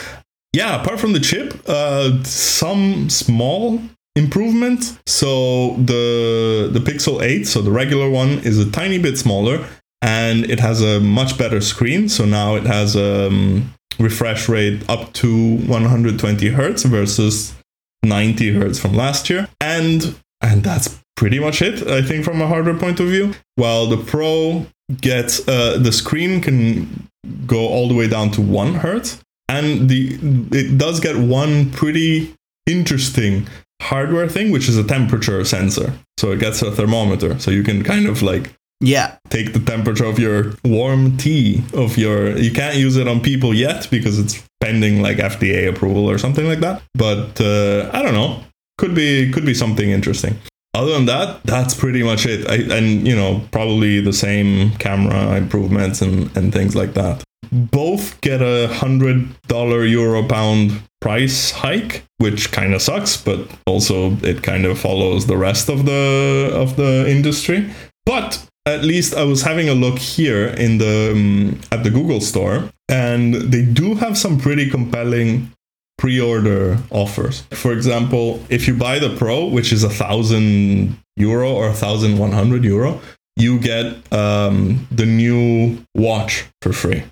Yeah, 0.52 0.80
apart 0.80 0.98
from 0.98 1.12
the 1.12 1.20
chip, 1.20 1.60
uh, 1.66 2.22
some 2.24 3.08
small 3.08 3.80
improvement. 4.16 4.98
So 5.06 5.74
the 5.76 6.68
the 6.72 6.80
Pixel 6.80 7.22
8, 7.22 7.46
so 7.46 7.62
the 7.62 7.70
regular 7.70 8.08
one, 8.08 8.40
is 8.40 8.58
a 8.58 8.70
tiny 8.70 8.98
bit 8.98 9.18
smaller 9.18 9.66
and 10.02 10.50
it 10.50 10.60
has 10.60 10.80
a 10.80 11.00
much 11.00 11.36
better 11.36 11.60
screen. 11.60 12.08
So 12.08 12.24
now 12.24 12.54
it 12.56 12.64
has 12.64 12.96
a 12.96 13.26
um, 13.26 13.74
refresh 13.98 14.48
rate 14.48 14.88
up 14.88 15.12
to 15.14 15.56
120 15.56 16.48
hertz 16.48 16.84
versus 16.84 17.54
90 18.02 18.54
hertz 18.54 18.78
from 18.78 18.94
last 18.94 19.28
year. 19.28 19.48
And 19.60 20.16
and 20.40 20.62
that's 20.62 21.00
pretty 21.16 21.38
much 21.38 21.62
it, 21.62 21.86
I 21.86 22.02
think, 22.02 22.24
from 22.24 22.40
a 22.40 22.46
hardware 22.46 22.76
point 22.76 23.00
of 23.00 23.08
view. 23.08 23.34
While 23.56 23.86
the 23.86 23.98
Pro 23.98 24.66
gets 25.00 25.46
uh, 25.48 25.78
the 25.78 25.92
screen 25.92 26.40
can 26.40 27.08
go 27.46 27.68
all 27.68 27.88
the 27.88 27.94
way 27.94 28.08
down 28.08 28.30
to 28.32 28.40
one 28.40 28.74
hertz, 28.74 29.20
and 29.48 29.88
the 29.88 30.18
it 30.52 30.78
does 30.78 31.00
get 31.00 31.16
one 31.16 31.70
pretty 31.70 32.34
interesting 32.66 33.46
hardware 33.82 34.28
thing, 34.28 34.50
which 34.50 34.68
is 34.68 34.76
a 34.76 34.84
temperature 34.84 35.44
sensor. 35.44 35.92
So 36.18 36.32
it 36.32 36.40
gets 36.40 36.62
a 36.62 36.70
thermometer, 36.70 37.38
so 37.38 37.50
you 37.50 37.62
can 37.62 37.82
kind 37.82 38.06
of 38.06 38.22
like 38.22 38.54
yeah 38.80 39.16
take 39.28 39.52
the 39.52 39.58
temperature 39.58 40.06
of 40.06 40.18
your 40.18 40.54
warm 40.64 41.16
tea 41.18 41.62
of 41.74 41.98
your 41.98 42.36
you 42.38 42.50
can't 42.50 42.76
use 42.76 42.96
it 42.96 43.06
on 43.06 43.20
people 43.20 43.52
yet 43.54 43.86
because 43.90 44.18
it's 44.18 44.42
pending 44.60 45.02
like 45.02 45.18
fda 45.18 45.68
approval 45.68 46.08
or 46.08 46.16
something 46.16 46.46
like 46.46 46.60
that 46.60 46.82
but 46.94 47.38
uh, 47.42 47.90
i 47.92 48.02
don't 48.02 48.14
know 48.14 48.42
could 48.80 48.94
be 48.94 49.30
could 49.30 49.44
be 49.44 49.54
something 49.54 49.90
interesting. 49.90 50.34
Other 50.74 50.92
than 50.92 51.06
that 51.06 51.42
that's 51.44 51.74
pretty 51.74 52.02
much 52.02 52.26
it. 52.26 52.48
I, 52.48 52.56
and 52.76 53.06
you 53.06 53.14
know 53.14 53.42
probably 53.52 54.00
the 54.00 54.12
same 54.12 54.70
camera 54.78 55.36
improvements 55.36 56.00
and 56.00 56.34
and 56.36 56.52
things 56.52 56.74
like 56.74 56.94
that. 56.94 57.22
Both 57.52 58.20
get 58.22 58.40
a 58.40 58.68
hundred 58.82 59.28
dollar 59.46 59.84
euro 59.84 60.26
pound 60.26 60.82
price 61.00 61.50
hike 61.50 62.04
which 62.18 62.52
kind 62.52 62.74
of 62.74 62.82
sucks 62.82 63.16
but 63.16 63.38
also 63.66 64.12
it 64.22 64.42
kind 64.42 64.66
of 64.66 64.78
follows 64.78 65.26
the 65.26 65.36
rest 65.36 65.68
of 65.68 65.84
the 65.84 66.50
of 66.54 66.76
the 66.76 67.04
industry. 67.08 67.70
But 68.06 68.46
at 68.66 68.82
least 68.84 69.14
I 69.14 69.24
was 69.24 69.42
having 69.42 69.68
a 69.68 69.74
look 69.74 69.98
here 69.98 70.46
in 70.46 70.78
the 70.78 71.12
um, 71.12 71.60
at 71.72 71.84
the 71.84 71.90
Google 71.90 72.20
store, 72.20 72.70
and 72.88 73.34
they 73.34 73.64
do 73.64 73.94
have 73.96 74.16
some 74.16 74.38
pretty 74.38 74.70
compelling 74.70 75.52
pre-order 76.00 76.78
offers. 76.90 77.42
For 77.52 77.72
example, 77.72 78.42
if 78.48 78.66
you 78.66 78.74
buy 78.74 78.98
the 78.98 79.14
Pro, 79.16 79.46
which 79.46 79.72
is 79.72 79.84
a 79.84 79.88
thousand 79.90 80.96
euro 81.16 81.52
or 81.52 81.68
a 81.68 81.74
thousand 81.74 82.18
one 82.18 82.32
hundred 82.32 82.64
euro, 82.64 83.00
you 83.36 83.60
get 83.60 84.12
um, 84.12 84.88
the 84.90 85.06
new 85.06 85.78
watch 85.94 86.46
for 86.62 86.72
free 86.72 87.04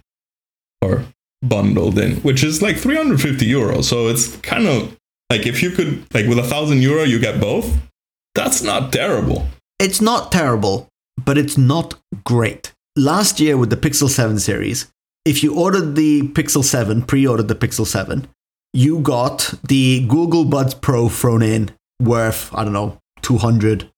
or 0.83 1.05
bundled 1.43 1.99
in, 1.99 2.17
which 2.23 2.43
is 2.43 2.63
like 2.63 2.77
350 2.77 3.47
euro. 3.47 3.83
So 3.83 4.09
it's 4.09 4.37
kind 4.39 4.67
of 4.67 4.97
like 5.31 5.47
if 5.47 5.63
you 5.63 5.71
could 5.71 6.03
like 6.13 6.27
with 6.27 6.39
a 6.39 6.49
thousand 6.55 6.83
euro, 6.83 7.05
you 7.05 7.21
get 7.21 7.41
both. 7.41 7.77
That's 8.35 8.63
not 8.63 8.93
terrible. 8.93 9.47
It's 9.79 10.01
not 10.01 10.33
terrible 10.33 10.89
but 11.25 11.39
it's 11.39 11.59
not 11.59 11.95
great. 12.25 12.73
Last 12.97 13.41
year 13.41 13.57
with 13.57 13.71
the 13.71 13.77
Pixel 13.77 14.09
7 14.09 14.39
series, 14.39 14.91
if 15.25 15.43
you 15.43 15.55
ordered 15.55 15.95
the 15.95 16.23
Pixel 16.29 16.65
7, 16.65 17.03
pre 17.03 17.27
ordered 17.27 17.49
the 17.49 17.55
Pixel 17.55 17.87
7, 17.87 18.27
you 18.73 19.01
got 19.01 19.55
the 19.65 20.07
Google 20.07 20.45
Buds 20.45 20.75
Pro 20.75 21.09
thrown 21.09 21.43
in 21.43 21.71
worth, 22.01 22.55
I 22.55 22.65
don't 22.65 22.73
know, 22.73 22.99
200 23.23 23.91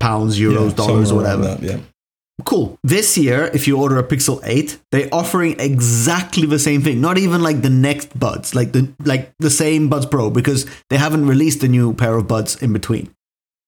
pounds, 0.00 0.38
euros, 0.38 0.70
yeah, 0.70 0.76
dollars, 0.76 1.12
or 1.12 1.16
whatever. 1.16 1.42
That, 1.42 1.62
yeah. 1.62 1.78
Cool. 2.44 2.78
This 2.84 3.16
year, 3.16 3.50
if 3.54 3.66
you 3.66 3.78
order 3.78 3.98
a 3.98 4.02
Pixel 4.02 4.40
8, 4.44 4.78
they're 4.92 5.08
offering 5.10 5.58
exactly 5.58 6.46
the 6.46 6.58
same 6.58 6.82
thing. 6.82 7.00
Not 7.00 7.16
even 7.16 7.42
like 7.42 7.62
the 7.62 7.70
next 7.70 8.18
buds, 8.18 8.54
like 8.54 8.72
the 8.72 8.92
like 9.04 9.32
the 9.38 9.48
same 9.48 9.88
Buds 9.88 10.04
Pro, 10.04 10.28
because 10.28 10.66
they 10.90 10.98
haven't 10.98 11.26
released 11.26 11.62
a 11.62 11.68
new 11.68 11.94
pair 11.94 12.14
of 12.16 12.28
buds 12.28 12.62
in 12.62 12.74
between. 12.74 13.10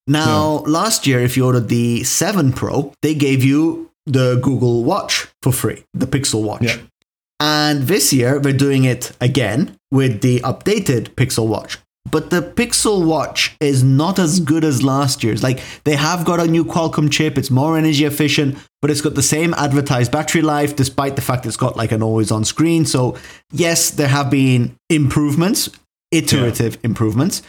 Now, 0.06 0.62
last 0.66 1.06
year, 1.06 1.20
if 1.20 1.36
you 1.36 1.46
ordered 1.46 1.68
the 1.68 2.02
7 2.04 2.52
Pro, 2.52 2.92
they 3.02 3.14
gave 3.14 3.44
you 3.44 3.90
the 4.06 4.38
Google 4.42 4.84
Watch 4.84 5.28
for 5.42 5.52
free, 5.52 5.84
the 5.94 6.06
Pixel 6.06 6.42
Watch. 6.42 6.62
Yeah. 6.62 6.76
And 7.40 7.82
this 7.84 8.12
year, 8.12 8.38
they're 8.38 8.52
doing 8.52 8.84
it 8.84 9.12
again 9.20 9.77
with 9.90 10.20
the 10.20 10.40
updated 10.40 11.10
Pixel 11.14 11.46
Watch. 11.46 11.78
But 12.10 12.30
the 12.30 12.40
Pixel 12.40 13.04
Watch 13.04 13.54
is 13.60 13.82
not 13.82 14.18
as 14.18 14.40
good 14.40 14.64
as 14.64 14.82
last 14.82 15.22
year's. 15.22 15.42
Like, 15.42 15.60
they 15.84 15.94
have 15.96 16.24
got 16.24 16.40
a 16.40 16.46
new 16.46 16.64
Qualcomm 16.64 17.10
chip, 17.10 17.36
it's 17.36 17.50
more 17.50 17.76
energy 17.76 18.04
efficient, 18.04 18.56
but 18.80 18.90
it's 18.90 19.02
got 19.02 19.14
the 19.14 19.22
same 19.22 19.52
advertised 19.54 20.10
battery 20.10 20.40
life, 20.40 20.74
despite 20.74 21.16
the 21.16 21.22
fact 21.22 21.44
it's 21.44 21.56
got 21.56 21.76
like 21.76 21.92
an 21.92 22.02
always 22.02 22.30
on 22.30 22.44
screen. 22.44 22.86
So, 22.86 23.16
yes, 23.52 23.90
there 23.90 24.08
have 24.08 24.30
been 24.30 24.76
improvements, 24.88 25.68
iterative 26.10 26.74
yeah. 26.76 26.80
improvements, 26.84 27.42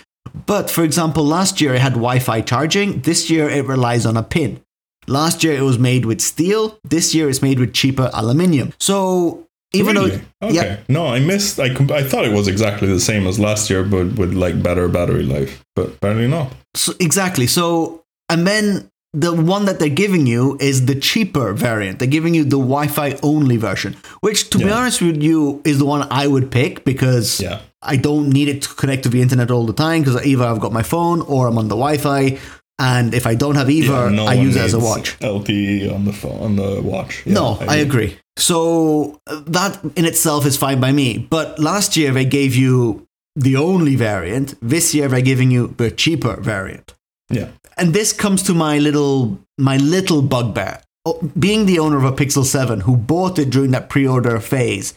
but 0.46 0.70
for 0.70 0.84
example, 0.84 1.24
last 1.24 1.62
year 1.62 1.76
it 1.76 1.82
had 1.82 1.94
Wi 1.94 2.20
Fi 2.20 2.42
charging. 2.42 3.02
This 3.02 3.30
year 3.30 3.50
it 3.50 3.66
relies 3.66 4.06
on 4.06 4.18
a 4.18 4.24
pin. 4.24 4.62
Last 5.08 5.44
year 5.44 5.54
it 5.54 5.62
was 5.62 5.80
made 5.80 6.06
with 6.06 6.22
steel. 6.22 6.78
This 6.84 7.16
year 7.16 7.30
it's 7.30 7.42
made 7.42 7.60
with 7.60 7.74
cheaper 7.74 8.12
aluminium. 8.14 8.74
So 8.80 9.48
even 9.74 9.96
really? 9.96 10.22
though. 10.42 10.48
Okay. 10.48 10.56
Yeah. 10.56 10.80
No, 10.88 11.08
I 11.08 11.20
missed. 11.20 11.60
I, 11.60 11.74
comp- 11.74 11.92
I 11.92 12.04
thought 12.04 12.26
it 12.26 12.34
was 12.34 12.48
exactly 12.48 12.88
the 12.88 13.00
same 13.00 13.28
as 13.28 13.40
last 13.40 13.70
year, 13.70 13.84
but 13.84 14.14
with 14.14 14.34
like 14.34 14.62
better 14.62 14.88
battery 14.88 15.24
life. 15.24 15.64
But 15.76 15.90
apparently 15.90 16.28
not. 16.28 16.52
So, 16.76 16.94
exactly. 17.00 17.48
So, 17.48 18.04
and 18.30 18.48
then 18.48 18.90
the 19.14 19.34
one 19.34 19.66
that 19.66 19.80
they're 19.80 19.90
giving 19.90 20.28
you 20.28 20.58
is 20.60 20.86
the 20.86 20.96
cheaper 20.96 21.54
variant. 21.54 22.00
They're 22.00 22.08
giving 22.08 22.36
you 22.36 22.44
the 22.44 22.58
Wi-Fi 22.58 23.18
only 23.24 23.58
version, 23.58 23.98
which, 24.22 24.50
to 24.52 24.60
yeah. 24.60 24.66
be 24.66 24.72
honest 24.72 25.02
with 25.02 25.22
you, 25.22 25.62
is 25.66 25.80
the 25.80 25.86
one 25.86 26.08
I 26.12 26.28
would 26.28 26.52
pick 26.52 26.86
because 26.86 27.42
yeah. 27.42 27.62
I 27.82 27.96
don't 27.96 28.30
need 28.30 28.50
it 28.50 28.62
to 28.64 28.70
connect 28.70 29.04
to 29.04 29.10
the 29.10 29.22
internet 29.22 29.50
all 29.50 29.66
the 29.66 29.74
time 29.74 30.02
because 30.02 30.24
either 30.26 30.44
I've 30.44 30.60
got 30.60 30.74
my 30.74 30.84
phone 30.84 31.22
or 31.22 31.48
I'm 31.48 31.58
on 31.58 31.70
the 31.70 31.76
Wi-Fi. 31.76 32.38
And 32.80 33.14
if 33.14 33.28
I 33.28 33.36
don't 33.36 33.56
have 33.56 33.70
either, 33.70 33.92
yeah, 33.92 34.10
no 34.10 34.26
I 34.26 34.34
use 34.34 34.56
it 34.56 34.62
as 34.62 34.74
a 34.74 34.80
watch. 34.80 35.20
LTE 35.20 35.94
on 35.94 36.06
the 36.06 36.14
phone, 36.14 36.42
on 36.42 36.56
the 36.56 36.82
watch. 36.82 37.24
Yeah, 37.26 37.34
no, 37.34 37.58
I, 37.60 37.66
I 37.66 37.76
agree. 37.78 38.18
So 38.38 39.20
uh, 39.28 39.42
that 39.48 39.80
in 39.98 40.06
itself 40.06 40.46
is 40.46 40.56
fine 40.56 40.80
by 40.80 40.94
me. 40.94 41.18
But 41.18 41.60
last 41.60 41.98
year 41.98 42.14
they 42.14 42.24
gave 42.24 42.56
you 42.56 43.06
the 43.36 43.58
only 43.58 43.96
variant. 43.96 44.56
This 44.62 44.96
year 44.96 45.10
they're 45.10 45.22
giving 45.22 45.52
you 45.52 45.76
the 45.78 45.92
cheaper 45.92 46.40
variant. 46.40 46.94
Yeah. 47.30 47.50
And 47.78 47.94
this 47.94 48.14
comes 48.14 48.44
to 48.44 48.54
my 48.54 48.80
little 48.80 49.40
my 49.58 49.76
little 49.78 50.22
bugbear. 50.22 50.82
Oh, 51.06 51.20
being 51.38 51.66
the 51.66 51.80
owner 51.80 51.98
of 51.98 52.04
a 52.04 52.12
Pixel 52.12 52.46
7 52.46 52.82
who 52.82 52.96
bought 52.96 53.40
it 53.40 53.50
during 53.50 53.72
that 53.72 53.90
pre-order 53.90 54.40
phase 54.40 54.94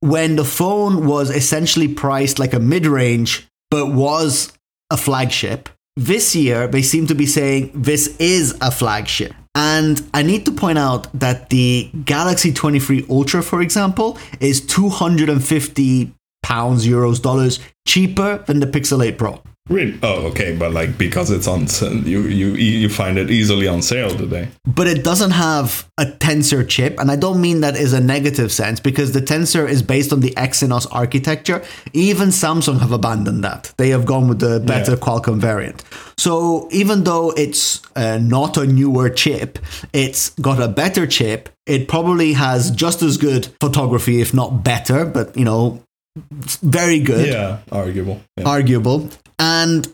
when 0.00 0.36
the 0.36 0.44
phone 0.44 1.06
was 1.06 1.30
essentially 1.30 1.88
priced 1.88 2.38
like 2.38 2.52
a 2.52 2.60
mid-range 2.60 3.48
but 3.70 3.86
was 3.92 4.52
a 4.90 4.96
flagship. 4.96 5.68
This 5.96 6.34
year 6.34 6.66
they 6.66 6.82
seem 6.82 7.06
to 7.06 7.14
be 7.14 7.24
saying 7.24 7.70
this 7.72 8.16
is 8.18 8.56
a 8.60 8.72
flagship. 8.72 9.32
And 9.54 10.02
I 10.12 10.22
need 10.22 10.44
to 10.46 10.52
point 10.52 10.76
out 10.76 11.06
that 11.18 11.50
the 11.50 11.88
Galaxy 12.04 12.52
23 12.52 13.06
Ultra, 13.08 13.42
for 13.44 13.62
example, 13.62 14.18
is 14.40 14.60
250 14.60 16.12
pounds, 16.42 16.84
euros, 16.84 17.22
dollars 17.22 17.60
cheaper 17.86 18.38
than 18.38 18.58
the 18.58 18.66
Pixel 18.66 19.06
8 19.06 19.16
Pro. 19.16 19.40
Really? 19.70 19.98
Oh, 20.02 20.26
okay. 20.26 20.54
But 20.54 20.72
like 20.72 20.98
because 20.98 21.30
it's 21.30 21.48
on, 21.48 21.66
you 22.04 22.22
you 22.22 22.48
you 22.52 22.88
find 22.90 23.16
it 23.16 23.30
easily 23.30 23.66
on 23.66 23.80
sale 23.80 24.10
today. 24.10 24.48
But 24.66 24.86
it 24.88 25.02
doesn't 25.02 25.30
have 25.30 25.88
a 25.96 26.04
tensor 26.04 26.68
chip, 26.68 27.00
and 27.00 27.10
I 27.10 27.16
don't 27.16 27.40
mean 27.40 27.62
that 27.62 27.74
is 27.74 27.94
a 27.94 28.00
negative 28.00 28.52
sense 28.52 28.78
because 28.78 29.12
the 29.12 29.22
tensor 29.22 29.66
is 29.66 29.82
based 29.82 30.12
on 30.12 30.20
the 30.20 30.32
Exynos 30.32 30.86
architecture. 30.92 31.62
Even 31.94 32.28
Samsung 32.28 32.80
have 32.80 32.92
abandoned 32.92 33.42
that; 33.42 33.72
they 33.78 33.88
have 33.88 34.04
gone 34.04 34.28
with 34.28 34.40
the 34.40 34.60
better 34.60 34.92
yeah. 34.92 34.98
Qualcomm 34.98 35.38
variant. 35.38 35.82
So 36.18 36.68
even 36.70 37.04
though 37.04 37.30
it's 37.30 37.80
uh, 37.96 38.18
not 38.18 38.58
a 38.58 38.66
newer 38.66 39.08
chip, 39.08 39.58
it's 39.94 40.28
got 40.40 40.60
a 40.60 40.68
better 40.68 41.06
chip. 41.06 41.48
It 41.64 41.88
probably 41.88 42.34
has 42.34 42.70
just 42.70 43.00
as 43.00 43.16
good 43.16 43.46
photography, 43.60 44.20
if 44.20 44.34
not 44.34 44.62
better. 44.62 45.06
But 45.06 45.34
you 45.38 45.46
know, 45.46 45.82
very 46.14 46.98
good. 46.98 47.28
Yeah, 47.28 47.60
arguable. 47.72 48.20
Yeah. 48.36 48.44
Arguable 48.44 49.08
and 49.38 49.92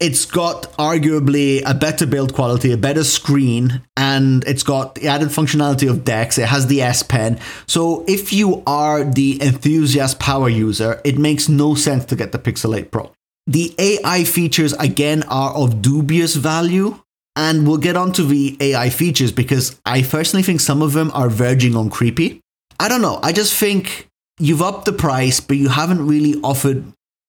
it's 0.00 0.24
got 0.24 0.72
arguably 0.72 1.62
a 1.64 1.74
better 1.74 2.06
build 2.06 2.34
quality, 2.34 2.72
a 2.72 2.76
better 2.76 3.04
screen, 3.04 3.82
and 3.96 4.42
it's 4.48 4.64
got 4.64 4.96
the 4.96 5.06
added 5.06 5.28
functionality 5.28 5.88
of 5.88 6.04
DeX. 6.04 6.38
It 6.38 6.48
has 6.48 6.66
the 6.66 6.82
S 6.82 7.02
Pen. 7.02 7.38
So 7.66 8.04
if 8.08 8.32
you 8.32 8.62
are 8.66 9.04
the 9.04 9.40
enthusiast 9.40 10.18
power 10.18 10.48
user, 10.48 11.00
it 11.04 11.18
makes 11.18 11.48
no 11.48 11.74
sense 11.74 12.04
to 12.06 12.16
get 12.16 12.32
the 12.32 12.38
Pixel 12.38 12.76
8 12.76 12.90
Pro. 12.90 13.12
The 13.46 13.74
AI 13.78 14.24
features 14.24 14.72
again 14.74 15.22
are 15.24 15.54
of 15.54 15.82
dubious 15.82 16.34
value. 16.36 16.98
And 17.34 17.66
we'll 17.66 17.78
get 17.78 17.96
onto 17.96 18.26
the 18.26 18.58
AI 18.60 18.90
features 18.90 19.32
because 19.32 19.80
I 19.86 20.02
personally 20.02 20.42
think 20.42 20.60
some 20.60 20.82
of 20.82 20.92
them 20.92 21.10
are 21.14 21.30
verging 21.30 21.74
on 21.74 21.88
creepy. 21.88 22.40
I 22.78 22.88
don't 22.88 23.00
know. 23.00 23.20
I 23.22 23.32
just 23.32 23.54
think 23.54 24.08
you've 24.38 24.60
upped 24.60 24.84
the 24.84 24.92
price, 24.92 25.40
but 25.40 25.56
you 25.56 25.70
haven't 25.70 26.06
really 26.06 26.38
offered 26.42 26.84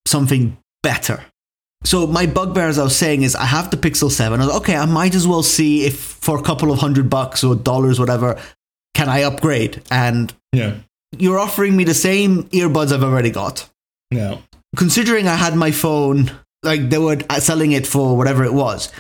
something 0.06 0.58
better. 0.82 1.24
So 1.86 2.08
my 2.08 2.26
bugbear, 2.26 2.68
as 2.68 2.80
I 2.80 2.84
was 2.84 2.96
saying, 2.96 3.24
is 3.24 3.36
I 3.36 3.46
have 3.46 3.70
the 3.70 3.78
Pixel 3.78 4.10
7. 4.10 4.40
I 4.40 4.46
was 4.46 4.56
okay, 4.58 4.76
I 4.76 4.86
might 4.86 5.16
as 5.16 5.28
well 5.28 5.44
see 5.44 5.86
if 5.86 6.00
for 6.00 6.38
a 6.38 6.42
couple 6.42 6.72
of 6.72 6.80
hundred 6.80 7.10
bucks 7.10 7.44
or 7.44 7.56
dollars, 7.56 8.00
whatever, 8.00 8.40
can 8.94 9.10
I 9.10 9.24
upgrade? 9.24 9.82
And 9.92 10.34
yeah, 10.54 10.76
you're 11.18 11.40
offering 11.40 11.76
me 11.76 11.84
the 11.84 11.94
same 11.94 12.44
earbuds 12.46 12.94
I've 12.94 13.04
already 13.04 13.32
got. 13.32 13.70
Yeah. 14.12 14.38
Considering 14.76 15.28
I 15.28 15.36
had 15.36 15.56
my 15.56 15.72
phone, 15.72 16.32
like 16.64 16.90
they 16.90 16.98
were 16.98 17.18
selling 17.40 17.74
it 17.74 17.86
for 17.86 18.16
whatever 18.16 18.44
it 18.44 18.54
was, 18.54 18.92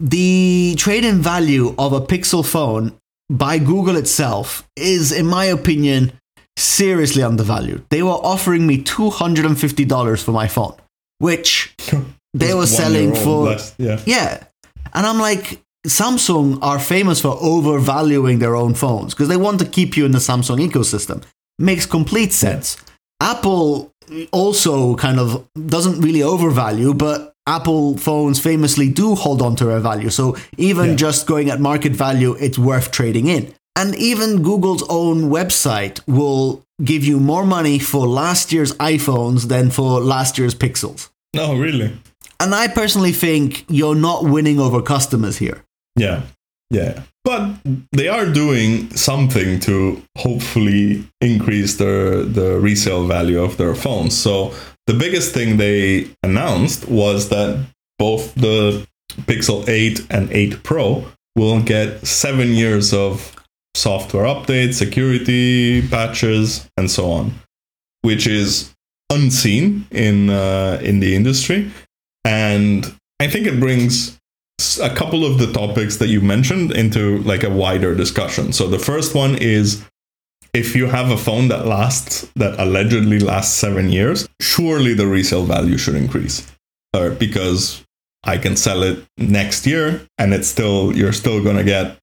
the 0.00 0.74
trade-in 0.78 1.20
value 1.20 1.74
of 1.78 1.92
a 1.92 2.00
Pixel 2.00 2.44
phone 2.44 2.98
by 3.30 3.58
Google 3.58 3.96
itself 3.96 4.66
is, 4.76 5.12
in 5.12 5.26
my 5.26 5.44
opinion, 5.44 6.12
seriously 6.56 7.22
undervalued. 7.22 7.84
They 7.90 8.02
were 8.02 8.10
offering 8.10 8.66
me 8.66 8.82
$250 8.82 10.24
for 10.24 10.32
my 10.32 10.48
phone 10.48 10.74
which 11.18 11.73
they 12.34 12.54
were 12.54 12.66
selling 12.66 13.14
for 13.14 13.44
less, 13.44 13.74
yeah. 13.78 14.00
yeah. 14.06 14.44
And 14.92 15.06
I'm 15.06 15.18
like, 15.18 15.60
Samsung 15.86 16.58
are 16.62 16.78
famous 16.78 17.20
for 17.20 17.36
overvaluing 17.40 18.38
their 18.38 18.56
own 18.56 18.74
phones 18.74 19.12
because 19.12 19.28
they 19.28 19.36
want 19.36 19.58
to 19.60 19.66
keep 19.66 19.96
you 19.96 20.04
in 20.06 20.12
the 20.12 20.18
Samsung 20.18 20.66
ecosystem. 20.66 21.22
Makes 21.58 21.86
complete 21.86 22.32
sense. 22.32 22.76
Yeah. 23.20 23.32
Apple 23.32 23.92
also 24.32 24.96
kind 24.96 25.18
of 25.18 25.46
doesn't 25.66 26.00
really 26.00 26.22
overvalue, 26.22 26.94
but 26.94 27.34
Apple 27.46 27.98
phones 27.98 28.40
famously 28.40 28.88
do 28.88 29.14
hold 29.14 29.42
on 29.42 29.56
to 29.56 29.66
their 29.66 29.80
value. 29.80 30.10
So 30.10 30.36
even 30.56 30.90
yeah. 30.90 30.96
just 30.96 31.26
going 31.26 31.50
at 31.50 31.60
market 31.60 31.92
value, 31.92 32.34
it's 32.40 32.58
worth 32.58 32.90
trading 32.90 33.28
in. 33.28 33.54
And 33.76 33.94
even 33.96 34.42
Google's 34.42 34.84
own 34.88 35.30
website 35.30 36.00
will 36.06 36.62
give 36.82 37.04
you 37.04 37.20
more 37.20 37.44
money 37.44 37.78
for 37.78 38.06
last 38.06 38.52
year's 38.52 38.72
iPhones 38.74 39.48
than 39.48 39.70
for 39.70 40.00
last 40.00 40.38
year's 40.38 40.54
Pixels. 40.54 41.10
Oh, 41.36 41.56
really? 41.56 41.92
And 42.40 42.54
I 42.54 42.68
personally 42.68 43.12
think 43.12 43.64
you're 43.68 43.94
not 43.94 44.24
winning 44.24 44.60
over 44.60 44.82
customers 44.82 45.38
here. 45.38 45.64
Yeah. 45.96 46.22
Yeah. 46.70 47.02
But 47.22 47.56
they 47.92 48.08
are 48.08 48.26
doing 48.26 48.94
something 48.94 49.60
to 49.60 50.02
hopefully 50.18 51.04
increase 51.20 51.76
their 51.76 52.22
the 52.22 52.58
resale 52.58 53.06
value 53.06 53.42
of 53.42 53.56
their 53.56 53.74
phones. 53.74 54.16
So 54.16 54.52
the 54.86 54.94
biggest 54.94 55.32
thing 55.32 55.56
they 55.56 56.10
announced 56.22 56.88
was 56.88 57.28
that 57.30 57.64
both 57.98 58.34
the 58.34 58.86
Pixel 59.22 59.66
8 59.68 60.06
and 60.10 60.30
8 60.32 60.62
Pro 60.64 61.06
will 61.36 61.62
get 61.62 62.06
7 62.06 62.48
years 62.48 62.92
of 62.92 63.34
software 63.74 64.24
updates, 64.24 64.74
security 64.74 65.86
patches, 65.88 66.68
and 66.76 66.90
so 66.90 67.10
on, 67.10 67.32
which 68.02 68.26
is 68.26 68.73
unseen 69.10 69.86
in 69.90 70.30
uh, 70.30 70.78
in 70.82 71.00
the 71.00 71.14
industry. 71.14 71.70
And 72.24 72.92
I 73.20 73.28
think 73.28 73.46
it 73.46 73.60
brings 73.60 74.18
a 74.80 74.94
couple 74.94 75.24
of 75.24 75.38
the 75.38 75.52
topics 75.52 75.96
that 75.98 76.08
you 76.08 76.20
mentioned 76.20 76.72
into 76.72 77.18
like 77.22 77.42
a 77.42 77.50
wider 77.50 77.94
discussion. 77.94 78.52
So 78.52 78.68
the 78.68 78.78
first 78.78 79.14
one 79.14 79.36
is 79.36 79.84
if 80.52 80.76
you 80.76 80.86
have 80.86 81.10
a 81.10 81.16
phone 81.16 81.48
that 81.48 81.66
lasts 81.66 82.30
that 82.36 82.58
allegedly 82.60 83.18
lasts 83.18 83.54
7 83.56 83.90
years, 83.90 84.28
surely 84.40 84.94
the 84.94 85.06
resale 85.06 85.44
value 85.44 85.76
should 85.76 85.96
increase. 85.96 86.50
Or 86.94 87.10
because 87.10 87.84
I 88.24 88.38
can 88.38 88.56
sell 88.56 88.82
it 88.82 89.04
next 89.18 89.66
year 89.66 90.06
and 90.18 90.32
it's 90.32 90.48
still 90.48 90.96
you're 90.96 91.12
still 91.12 91.42
going 91.42 91.56
to 91.56 91.64
get 91.64 91.98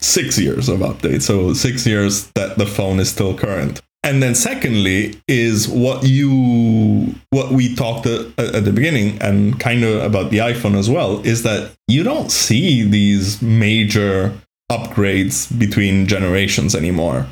six 0.00 0.38
years 0.38 0.68
of 0.68 0.80
update. 0.80 1.22
So 1.22 1.52
six 1.52 1.86
years 1.86 2.28
that 2.32 2.56
the 2.56 2.66
phone 2.66 3.00
is 3.00 3.10
still 3.10 3.36
current. 3.36 3.82
And 4.04 4.22
then 4.22 4.34
secondly 4.34 5.20
is 5.26 5.68
what 5.68 6.04
you 6.04 7.14
what 7.30 7.50
we 7.52 7.74
talked 7.74 8.06
at, 8.06 8.38
at 8.38 8.64
the 8.64 8.72
beginning 8.72 9.18
and 9.20 9.58
kind 9.58 9.84
of 9.84 10.02
about 10.02 10.30
the 10.30 10.38
iPhone 10.38 10.76
as 10.76 10.88
well 10.88 11.20
is 11.26 11.42
that 11.42 11.72
you 11.88 12.02
don't 12.02 12.30
see 12.30 12.84
these 12.84 13.42
major 13.42 14.32
upgrades 14.70 15.56
between 15.58 16.06
generations 16.06 16.74
anymore 16.74 17.26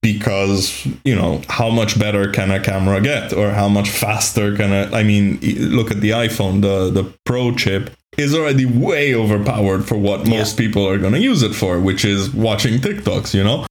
because 0.00 0.86
you 1.04 1.14
know 1.14 1.40
how 1.48 1.70
much 1.70 1.98
better 1.98 2.30
can 2.30 2.50
a 2.50 2.60
camera 2.60 3.00
get 3.00 3.32
or 3.32 3.50
how 3.50 3.68
much 3.68 3.88
faster 3.88 4.56
can 4.56 4.72
a 4.72 4.90
i 4.96 5.02
mean 5.04 5.38
look 5.70 5.92
at 5.92 6.00
the 6.00 6.10
iphone 6.10 6.60
the 6.60 6.90
the 6.90 7.12
pro 7.24 7.54
chip 7.54 7.90
is 8.18 8.34
already 8.34 8.66
way 8.66 9.14
overpowered 9.14 9.86
for 9.86 9.96
what 9.96 10.26
most 10.28 10.58
yeah. 10.58 10.66
people 10.66 10.86
are 10.86 10.98
going 10.98 11.14
to 11.14 11.20
use 11.20 11.42
it 11.42 11.54
for, 11.54 11.80
which 11.80 12.04
is 12.04 12.32
watching 12.34 12.78
TikToks, 12.78 13.32
you 13.34 13.42
know? 13.42 13.66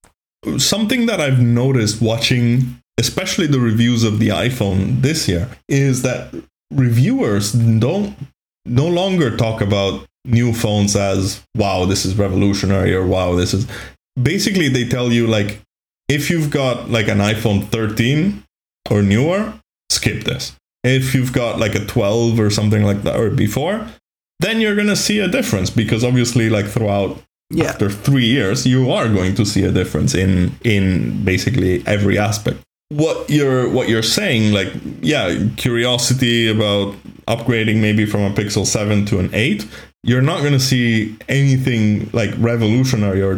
Something 0.58 1.06
that 1.06 1.21
I've 1.21 1.39
noticed 1.39 2.01
watching, 2.01 2.82
especially 2.99 3.47
the 3.47 3.60
reviews 3.60 4.04
of 4.04 4.19
the 4.19 4.30
iPhone 4.30 5.01
this 5.01 5.27
year, 5.27 5.49
is 5.67 6.01
that 6.01 6.34
reviewers 6.71 7.51
don't 7.51 8.15
no 8.65 8.88
longer 8.88 9.36
talk 9.36 9.62
about 9.62 10.06
new 10.25 10.54
phones 10.54 10.95
as 10.95 11.43
wow, 11.56 11.86
this 11.86 12.06
is 12.06 12.15
revolutionary 12.15 12.93
or 12.93 13.06
wow, 13.06 13.36
this 13.36 13.54
is 13.54 13.67
basically 14.21 14.67
they 14.67 14.88
tell 14.88 15.12
you 15.12 15.27
like 15.27 15.62
if 16.08 16.30
you've 16.30 16.51
got 16.51 16.89
like 16.89 17.08
an 17.08 17.19
iPhone 17.19 17.67
13 17.69 18.43
or 18.89 19.01
newer, 19.01 19.54
skip 19.89 20.23
this. 20.23 20.56
If 20.84 21.13
you've 21.13 21.34
got 21.34 21.60
like 21.60 21.75
a 21.75 21.86
12 21.86 22.39
or 22.39 22.49
something 22.49 22.84
like 22.84 23.04
that 23.04 23.15
or 23.15 23.30
before, 23.30 23.88
then 24.39 24.60
you're 24.60 24.75
going 24.75 24.88
to 24.88 24.95
see 24.95 25.19
a 25.19 25.27
difference 25.27 25.69
because 25.69 26.04
obviously 26.04 26.49
like 26.49 26.65
throughout 26.65 27.21
yeah. 27.52 27.66
after 27.66 27.90
3 27.90 28.26
years 28.26 28.66
you 28.66 28.92
are 28.92 29.08
going 29.08 29.36
to 29.36 29.46
see 29.46 29.64
a 29.64 29.72
difference 29.72 30.16
in 30.16 30.52
in 30.64 31.24
basically 31.24 31.84
every 31.86 32.18
aspect 32.18 32.58
what 32.90 33.30
you're 33.30 33.70
what 33.70 33.88
you're 33.88 34.04
saying 34.04 34.54
like 34.54 34.72
yeah 35.02 35.34
curiosity 35.58 36.50
about 36.50 36.96
upgrading 37.28 37.80
maybe 37.80 38.06
from 38.06 38.22
a 38.22 38.32
pixel 38.32 38.66
7 38.66 39.06
to 39.06 39.20
an 39.20 39.30
8 39.34 39.66
you're 40.04 40.22
not 40.22 40.40
going 40.40 40.54
to 40.54 40.60
see 40.60 41.16
anything 41.30 42.10
like 42.12 42.32
revolutionary 42.38 43.22
or 43.22 43.36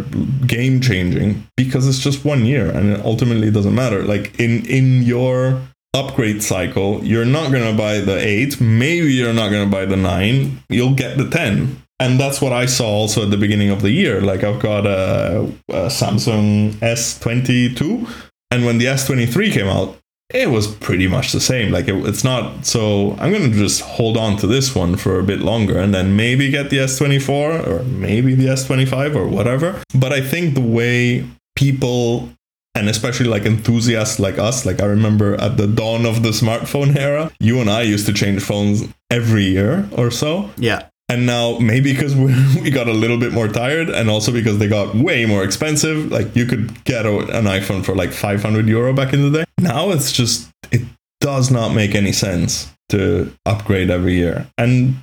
game 0.47 0.79
changing 0.79 1.45
because 1.57 1.87
it's 1.87 1.99
just 1.99 2.23
one 2.23 2.45
year 2.45 2.69
and 2.69 2.93
it 2.93 3.01
ultimately 3.05 3.51
doesn't 3.51 3.75
matter 3.75 4.03
like 4.03 4.39
in 4.39 4.65
in 4.65 5.03
your 5.03 5.61
upgrade 5.93 6.41
cycle, 6.41 7.03
you're 7.03 7.25
not 7.25 7.51
going 7.51 7.69
to 7.69 7.77
buy 7.77 7.99
the 7.99 8.17
8, 8.17 8.59
maybe 8.59 9.13
you're 9.13 9.33
not 9.33 9.51
going 9.51 9.69
to 9.69 9.71
buy 9.71 9.85
the 9.85 9.95
9, 9.95 10.63
you'll 10.69 10.95
get 10.95 11.17
the 11.17 11.29
10. 11.29 11.82
And 11.99 12.19
that's 12.19 12.41
what 12.41 12.51
I 12.51 12.65
saw 12.65 12.87
also 12.87 13.23
at 13.23 13.31
the 13.31 13.37
beginning 13.37 13.69
of 13.69 13.81
the 13.81 13.91
year. 13.91 14.21
Like 14.21 14.43
I've 14.43 14.59
got 14.59 14.85
a, 14.85 15.41
a 15.69 15.87
Samsung 15.87 16.71
S22, 16.73 18.09
and 18.51 18.65
when 18.65 18.77
the 18.77 18.85
S23 18.85 19.51
came 19.53 19.67
out, 19.67 19.97
it 20.33 20.49
was 20.49 20.67
pretty 20.67 21.07
much 21.07 21.31
the 21.31 21.39
same. 21.39 21.71
Like 21.71 21.87
it, 21.87 21.95
it's 22.05 22.23
not 22.23 22.65
so. 22.65 23.15
I'm 23.19 23.31
gonna 23.31 23.49
just 23.51 23.81
hold 23.81 24.17
on 24.17 24.37
to 24.37 24.47
this 24.47 24.73
one 24.75 24.95
for 24.97 25.19
a 25.19 25.23
bit 25.23 25.39
longer, 25.39 25.77
and 25.77 25.93
then 25.93 26.15
maybe 26.15 26.49
get 26.49 26.69
the 26.69 26.77
S24 26.77 27.67
or 27.67 27.83
maybe 27.83 28.33
the 28.33 28.47
S25 28.47 29.15
or 29.15 29.27
whatever. 29.27 29.81
But 29.93 30.11
I 30.11 30.21
think 30.21 30.55
the 30.55 30.61
way 30.61 31.25
people 31.55 32.29
and 32.75 32.89
especially 32.89 33.27
like 33.27 33.43
enthusiasts 33.43 34.19
like 34.19 34.39
us 34.39 34.65
like 34.65 34.81
i 34.81 34.85
remember 34.85 35.35
at 35.39 35.57
the 35.57 35.67
dawn 35.67 36.05
of 36.07 36.23
the 36.23 36.29
smartphone 36.29 36.95
era 36.95 37.31
you 37.39 37.61
and 37.61 37.69
i 37.69 37.83
used 37.83 38.07
to 38.07 38.11
change 38.11 38.41
phones 38.41 38.87
every 39.11 39.43
year 39.43 39.87
or 39.95 40.09
so 40.09 40.49
yeah 40.57 40.87
And 41.13 41.27
now 41.27 41.59
maybe 41.59 41.93
because 41.93 42.15
we, 42.15 42.33
we 42.61 42.71
got 42.71 42.87
a 42.87 42.93
little 42.93 43.19
bit 43.19 43.33
more 43.33 43.47
tired 43.47 43.89
and 43.89 44.09
also 44.09 44.31
because 44.31 44.57
they 44.57 44.67
got 44.67 44.95
way 44.95 45.25
more 45.27 45.43
expensive. 45.43 46.11
Like 46.11 46.35
you 46.35 46.47
could 46.47 46.83
get 46.85 47.05
a, 47.05 47.19
an 47.37 47.45
iPhone 47.45 47.85
for 47.85 47.95
like 47.95 48.11
500 48.11 48.67
euro 48.67 48.93
back 48.93 49.13
in 49.13 49.21
the 49.21 49.39
day. 49.39 49.45
Now 49.59 49.91
it's 49.91 50.11
just, 50.11 50.49
it 50.71 50.81
does 51.21 51.51
not 51.51 51.69
make 51.69 51.93
any 51.93 52.11
sense 52.11 52.73
to 52.89 53.31
upgrade 53.45 53.91
every 53.91 54.15
year. 54.15 54.47
And 54.57 54.95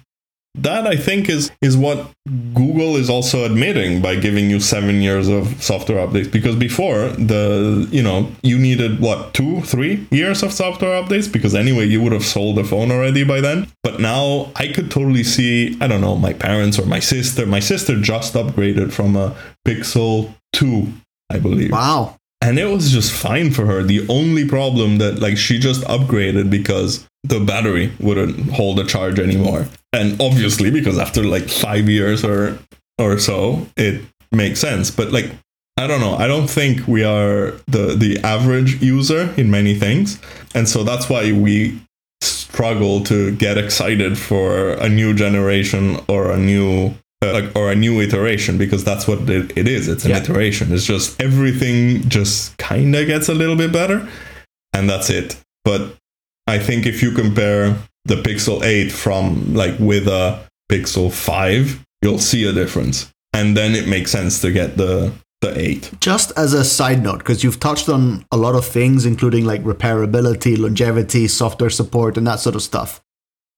that 0.54 0.86
I 0.86 0.96
think 0.96 1.28
is 1.28 1.50
is 1.62 1.76
what 1.76 2.10
Google 2.54 2.96
is 2.96 3.08
also 3.08 3.44
admitting 3.44 4.02
by 4.02 4.16
giving 4.16 4.50
you 4.50 4.60
seven 4.60 5.00
years 5.00 5.28
of 5.28 5.62
software 5.62 6.04
updates. 6.06 6.30
Because 6.30 6.56
before 6.56 7.08
the 7.08 7.88
you 7.90 8.02
know 8.02 8.30
you 8.42 8.58
needed 8.58 9.00
what 9.00 9.32
two 9.32 9.60
three 9.62 10.06
years 10.10 10.42
of 10.42 10.52
software 10.52 11.00
updates 11.00 11.32
because 11.32 11.54
anyway 11.54 11.84
you 11.84 12.02
would 12.02 12.12
have 12.12 12.24
sold 12.24 12.56
the 12.56 12.64
phone 12.64 12.90
already 12.90 13.24
by 13.24 13.40
then. 13.40 13.68
But 13.82 14.00
now 14.00 14.50
I 14.56 14.68
could 14.68 14.90
totally 14.90 15.24
see 15.24 15.76
I 15.80 15.86
don't 15.86 16.00
know 16.00 16.16
my 16.16 16.32
parents 16.32 16.78
or 16.78 16.86
my 16.86 17.00
sister. 17.00 17.46
My 17.46 17.60
sister 17.60 18.00
just 18.00 18.34
upgraded 18.34 18.92
from 18.92 19.16
a 19.16 19.36
Pixel 19.66 20.34
two, 20.52 20.92
I 21.30 21.38
believe. 21.38 21.72
Wow. 21.72 22.16
And 22.42 22.58
it 22.58 22.66
was 22.66 22.90
just 22.90 23.12
fine 23.12 23.50
for 23.50 23.66
her. 23.66 23.82
The 23.82 24.06
only 24.08 24.48
problem 24.48 24.98
that 24.98 25.20
like 25.20 25.36
she 25.36 25.58
just 25.58 25.82
upgraded 25.82 26.50
because 26.50 27.06
the 27.22 27.40
battery 27.40 27.92
wouldn't 28.00 28.50
hold 28.50 28.80
a 28.80 28.86
charge 28.86 29.18
anymore. 29.18 29.66
And 29.92 30.20
obviously 30.20 30.70
because 30.70 30.98
after 30.98 31.22
like 31.22 31.48
5 31.48 31.88
years 31.88 32.24
or 32.24 32.58
or 32.98 33.18
so, 33.18 33.66
it 33.76 34.02
makes 34.32 34.60
sense. 34.60 34.90
But 34.90 35.12
like 35.12 35.30
I 35.76 35.86
don't 35.86 36.00
know. 36.00 36.14
I 36.14 36.26
don't 36.26 36.48
think 36.48 36.86
we 36.86 37.04
are 37.04 37.52
the 37.66 37.94
the 37.96 38.18
average 38.24 38.82
user 38.82 39.32
in 39.36 39.50
many 39.50 39.74
things. 39.74 40.18
And 40.54 40.68
so 40.68 40.82
that's 40.82 41.08
why 41.08 41.32
we 41.32 41.80
struggle 42.22 43.02
to 43.04 43.34
get 43.36 43.56
excited 43.56 44.18
for 44.18 44.72
a 44.72 44.88
new 44.88 45.14
generation 45.14 45.98
or 46.08 46.30
a 46.30 46.36
new 46.36 46.94
uh, 47.22 47.32
like 47.32 47.54
or 47.54 47.70
a 47.70 47.74
new 47.74 48.00
iteration 48.00 48.56
because 48.58 48.82
that's 48.84 49.06
what 49.06 49.28
it, 49.28 49.52
it 49.56 49.68
is. 49.68 49.88
It's 49.88 50.04
an 50.04 50.10
Yeah. 50.10 50.18
iteration. 50.22 50.72
It's 50.72 50.84
just 50.86 51.20
everything 51.20 52.08
just 52.08 52.56
kind 52.58 52.94
of 52.96 53.06
gets 53.06 53.28
a 53.28 53.34
little 53.34 53.56
bit 53.56 53.72
better 53.72 54.08
and 54.72 54.88
that's 54.88 55.10
it. 55.10 55.36
But 55.64 55.96
i 56.46 56.58
think 56.58 56.86
if 56.86 57.02
you 57.02 57.12
compare 57.12 57.76
the 58.06 58.16
pixel 58.16 58.62
8 58.64 58.90
from 58.90 59.54
like 59.54 59.78
with 59.78 60.08
a 60.08 60.40
pixel 60.72 61.12
5 61.12 61.84
you'll 62.02 62.18
see 62.18 62.44
a 62.48 62.52
difference. 62.52 63.10
And 63.32 63.56
then 63.56 63.74
it 63.74 63.86
makes 63.86 64.10
sense 64.10 64.40
to 64.40 64.50
get 64.50 64.76
the 64.76 65.12
the 65.42 65.58
8 65.58 65.90
Just 66.00 66.32
as 66.36 66.52
a 66.52 66.64
side 66.64 67.02
note, 67.02 67.18
because 67.18 67.42
you've 67.44 67.60
touched 67.60 67.88
on 67.88 68.24
a 68.32 68.36
lot 68.36 68.54
of 68.54 68.64
things, 68.66 69.06
including 69.06 69.44
like 69.46 69.62
repairability, 69.64 70.58
longevity, 70.58 71.28
software 71.28 71.70
support, 71.70 72.16
and 72.18 72.26
that 72.26 72.40
sort 72.40 72.56
of 72.56 72.62
stuff. 72.62 73.00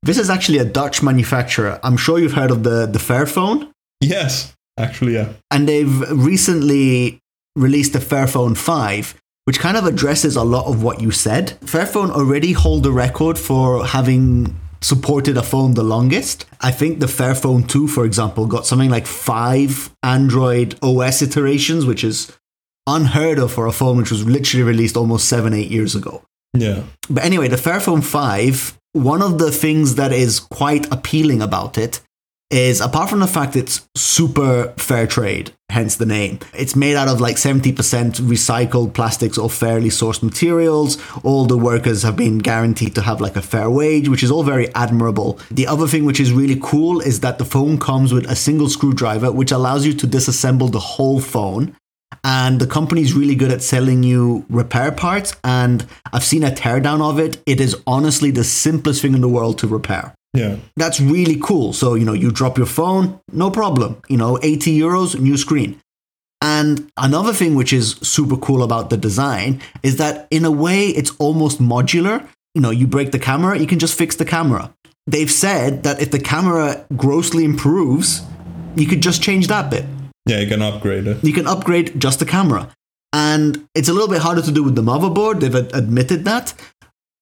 This 0.03 0.19
is 0.19 0.31
actually 0.31 0.59
a 0.59 0.65
Dutch 0.65 1.03
manufacturer. 1.03 1.79
I'm 1.83 1.97
sure 1.97 2.19
you've 2.19 2.33
heard 2.33 2.51
of 2.51 2.63
the, 2.63 2.87
the 2.87 2.99
Fairphone, 2.99 3.71
yes 4.01 4.55
actually 4.79 5.15
yeah 5.15 5.29
and 5.51 5.69
they've 5.69 6.01
recently 6.11 7.21
released 7.55 7.93
the 7.93 7.99
Fairphone 7.99 8.57
5, 8.57 9.15
which 9.45 9.61
kind 9.61 9.77
of 9.77 9.85
addresses 9.85 10.37
a 10.37 10.43
lot 10.43 10.67
of 10.67 10.83
what 10.83 11.01
you 11.01 11.11
said. 11.11 11.59
Fairphone 11.61 12.11
already 12.11 12.53
hold 12.53 12.83
the 12.83 12.93
record 12.93 13.39
for 13.39 13.87
having 13.87 14.59
supported 14.81 15.37
a 15.37 15.43
phone 15.43 15.75
the 15.75 15.83
longest. 15.83 16.47
I 16.61 16.71
think 16.71 16.99
the 16.99 17.07
Fairphone 17.07 17.69
2, 17.69 17.89
for 17.89 18.05
example, 18.05 18.47
got 18.47 18.67
something 18.67 18.91
like 18.91 19.07
five 19.07 19.91
Android 20.03 20.77
OS 20.83 21.23
iterations, 21.23 21.85
which 21.87 22.03
is 22.03 22.37
unheard 22.87 23.39
of 23.39 23.53
for 23.53 23.67
a 23.67 23.73
phone 23.73 23.97
which 23.97 24.11
was 24.11 24.27
literally 24.27 24.65
released 24.65 24.97
almost 24.97 25.29
seven, 25.29 25.53
eight 25.53 25.71
years 25.71 25.95
ago. 25.95 26.23
yeah 26.57 26.83
But 27.09 27.25
anyway, 27.25 27.49
the 27.49 27.57
Fairphone 27.57 28.03
5, 28.03 28.79
one 28.93 29.23
of 29.23 29.39
the 29.39 29.51
things 29.51 29.95
that 29.95 30.13
is 30.13 30.41
quite 30.41 30.91
appealing 30.93 31.43
about 31.43 31.79
it 31.79 32.01
is 32.51 32.83
apart 32.83 33.09
from 33.09 33.21
the 33.21 33.27
fact 33.27 33.57
it's 33.57 33.89
super 33.97 34.75
fair 34.77 35.07
trade, 35.07 35.51
hence 35.71 35.97
the 35.97 36.05
name, 36.05 36.39
it's 36.53 36.77
made 36.77 36.97
out 36.97 37.09
of 37.09 37.19
like 37.19 37.37
70% 37.37 37.73
recycled 38.21 38.93
plastics 38.93 39.39
or 39.39 39.49
fairly 39.49 39.89
sourced 39.89 40.23
materials. 40.23 40.99
All 41.25 41.47
the 41.47 41.57
workers 41.57 42.03
have 42.03 42.15
been 42.15 42.39
guaranteed 42.39 42.95
to 42.97 43.01
have 43.01 43.23
like 43.23 43.37
a 43.37 43.43
fair 43.43 43.71
wage, 43.71 44.11
which 44.11 44.23
is 44.23 44.31
all 44.31 44.43
very 44.43 44.73
admirable. 44.75 45.39
The 45.51 45.67
other 45.67 45.87
thing 45.87 46.05
which 46.05 46.21
is 46.21 46.31
really 46.31 46.59
cool 46.63 47.01
is 47.01 47.21
that 47.21 47.39
the 47.39 47.47
phone 47.47 47.79
comes 47.79 48.13
with 48.13 48.31
a 48.31 48.37
single 48.37 48.69
screwdriver, 48.69 49.33
which 49.33 49.51
allows 49.51 49.87
you 49.87 49.95
to 49.95 50.07
disassemble 50.07 50.71
the 50.71 50.79
whole 50.79 51.21
phone 51.21 51.75
and 52.25 52.61
the 52.61 52.67
company's 52.67 53.15
really 53.15 53.35
good 53.35 53.51
at 53.51 53.63
selling 53.63 54.03
you 54.03 54.45
repair 54.49 54.93
parts 54.93 55.35
and 55.45 55.87
i've 56.13 56.25
seen 56.25 56.43
a 56.43 56.51
teardown 56.51 57.01
of 57.01 57.19
it. 57.19 57.43
It 57.47 57.61
is 57.61 57.77
honestly 57.87 58.31
the 58.31 58.45
simplest 58.45 59.03
thing 59.03 59.15
in 59.15 59.21
the 59.21 59.29
world 59.29 59.59
to 59.59 59.67
repair. 59.67 60.15
Yeah. 60.35 60.57
That's 60.77 61.01
really 61.01 61.39
cool. 61.43 61.73
So 61.73 61.95
you 61.95 62.05
know 62.05 62.13
you 62.13 62.31
drop 62.31 62.57
your 62.57 62.67
phone 62.67 63.21
no 63.33 63.51
problem. 63.51 64.01
You 64.09 64.17
know 64.17 64.39
80 64.43 64.79
euros 64.79 65.19
new 65.19 65.37
screen. 65.37 65.81
And 66.41 66.91
another 66.97 67.33
thing 67.33 67.55
which 67.55 67.73
is 67.73 67.93
super 68.03 68.37
cool 68.37 68.63
about 68.63 68.91
the 68.91 68.97
design 68.97 69.63
is 69.83 69.97
that 69.99 70.27
in 70.31 70.45
a 70.45 70.51
way 70.51 70.89
it's 70.89 71.13
almost 71.19 71.61
modular. 71.61 72.27
You 72.55 72.63
know 72.63 72.71
you 72.71 72.87
break 72.87 73.13
the 73.13 73.19
camera 73.19 73.59
you 73.59 73.67
can 73.67 73.79
just 73.79 73.97
fix 73.97 74.17
the 74.17 74.25
camera. 74.25 74.73
They've 75.07 75.31
said 75.31 75.83
that 75.83 76.01
if 76.01 76.11
the 76.11 76.21
camera 76.21 76.85
grossly 76.97 77.45
improves 77.45 78.23
you 78.75 78.87
could 78.87 79.03
just 79.03 79.23
change 79.23 79.49
that 79.49 79.71
bit 79.71 79.85
yeah 80.27 80.39
you 80.39 80.49
can 80.49 80.63
upgrade 80.63 81.07
it 81.07 81.23
you 81.23 81.33
can 81.33 81.47
upgrade 81.47 81.99
just 82.01 82.19
the 82.19 82.27
camera. 82.27 82.69
And 83.15 83.69
it's 83.75 83.91
a 83.91 83.93
little 83.93 84.09
bit 84.09 84.23
harder 84.23 84.41
to 84.43 84.51
do 84.51 84.63
with 84.63 84.75
the 84.75 84.83
motherboard. 84.83 85.41
They've 85.41 85.55
ad- 85.55 85.75
admitted 85.75 86.25
that. 86.25 86.55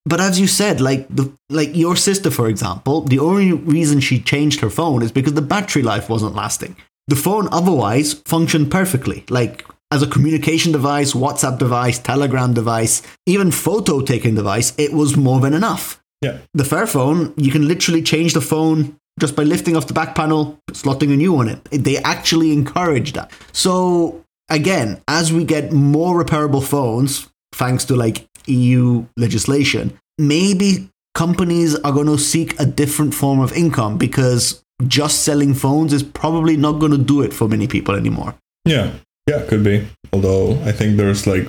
But 0.07 0.21
as 0.21 0.39
you 0.41 0.47
said, 0.47 0.81
like 0.81 1.09
the 1.09 1.33
like 1.51 1.75
your 1.75 1.97
sister, 1.97 2.31
for 2.31 2.49
example, 2.49 3.03
the 3.03 3.19
only 3.19 3.53
reason 3.53 4.01
she 4.01 4.21
changed 4.21 4.61
her 4.61 4.71
phone 4.71 5.03
is 5.03 5.13
because 5.13 5.35
the 5.35 5.43
battery 5.43 5.83
life 5.83 6.09
wasn't 6.09 6.37
lasting. 6.37 6.77
The 7.09 7.17
phone 7.17 7.49
otherwise 7.51 8.15
functioned 8.15 8.71
perfectly, 8.71 9.25
like 9.29 9.67
as 9.91 10.03
a 10.03 10.07
communication 10.07 10.71
device, 10.73 11.13
WhatsApp 11.13 11.59
device, 11.59 11.99
Telegram 11.99 12.55
device, 12.55 13.03
even 13.27 13.51
photo 13.51 14.01
taking 14.01 14.37
device. 14.37 14.73
It 14.79 14.93
was 14.93 15.17
more 15.17 15.41
than 15.41 15.55
enough. 15.55 16.01
yeah 16.23 16.39
The 16.55 16.65
Fairphone, 16.65 17.35
you 17.37 17.51
can 17.51 17.67
literally 17.67 18.03
change 18.03 18.33
the 18.33 18.41
phone 18.53 18.97
just 19.19 19.37
by 19.37 19.43
lifting 19.43 19.77
off 19.77 19.87
the 19.87 19.95
back 19.95 20.15
panel, 20.15 20.59
slotting 20.71 21.13
a 21.13 21.17
new 21.17 21.33
one 21.33 21.49
in. 21.49 21.61
They 21.71 21.99
actually 21.99 22.53
encourage 22.53 23.13
that. 23.13 23.33
So 23.53 24.25
again, 24.49 25.01
as 25.09 25.33
we 25.33 25.45
get 25.45 25.73
more 25.73 26.23
repairable 26.23 26.65
phones, 26.65 27.29
thanks 27.53 27.85
to 27.87 27.97
like 27.97 28.27
EU 28.47 29.07
legislation, 29.17 29.99
maybe 30.19 30.89
companies 31.15 31.75
are 31.77 31.93
going 31.93 32.07
to 32.07 32.19
seek 32.19 32.59
a 32.61 32.67
different 32.67 33.15
form 33.15 33.41
of 33.41 33.53
income 33.53 33.99
because 33.99 34.63
just 34.87 35.25
selling 35.25 35.55
phones 35.55 35.93
is 35.93 36.03
probably 36.03 36.57
not 36.57 36.79
going 36.79 36.93
to 36.93 36.99
do 36.99 37.23
it 37.23 37.35
for 37.35 37.49
many 37.49 37.67
people 37.67 37.95
anymore. 37.95 38.35
Yeah, 38.65 38.93
yeah, 39.29 39.45
could 39.47 39.65
be. 39.65 39.87
Although 40.13 40.53
I 40.65 40.73
think 40.73 40.97
there's 40.97 41.27
like 41.27 41.47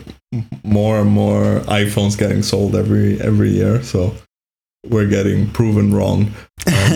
more 0.63 0.99
and 0.99 1.09
more 1.09 1.59
iPhones 1.61 2.17
getting 2.17 2.43
sold 2.43 2.75
every 2.75 3.19
every 3.21 3.51
year, 3.51 3.81
so 3.83 4.13
we're 4.87 5.07
getting 5.07 5.49
proven 5.51 5.93
wrong. 5.93 6.33
Um, 6.67 6.91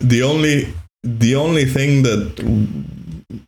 the 0.00 0.22
only 0.24 0.72
the 1.04 1.36
only 1.36 1.64
thing 1.64 2.02
that 2.02 2.20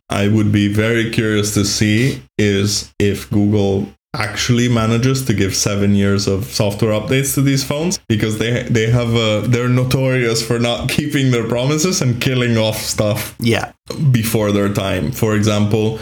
I 0.09 0.27
would 0.27 0.51
be 0.51 0.67
very 0.71 1.09
curious 1.11 1.53
to 1.55 1.65
see 1.65 2.21
is 2.37 2.93
if 2.99 3.29
Google 3.29 3.87
actually 4.13 4.67
manages 4.67 5.25
to 5.25 5.33
give 5.33 5.55
seven 5.55 5.95
years 5.95 6.27
of 6.27 6.43
software 6.45 6.91
updates 6.91 7.33
to 7.33 7.41
these 7.41 7.63
phones 7.63 7.97
because 8.09 8.39
they 8.39 8.63
they 8.63 8.89
have 8.89 9.13
a 9.15 9.47
they're 9.47 9.69
notorious 9.69 10.45
for 10.45 10.59
not 10.59 10.89
keeping 10.97 11.31
their 11.31 11.47
promises 11.47 12.01
and 12.01 12.21
killing 12.21 12.57
off 12.57 12.77
stuff 12.77 13.35
Yeah. 13.39 13.71
before 14.11 14.51
their 14.51 14.73
time. 14.73 15.11
For 15.11 15.35
example, 15.35 15.99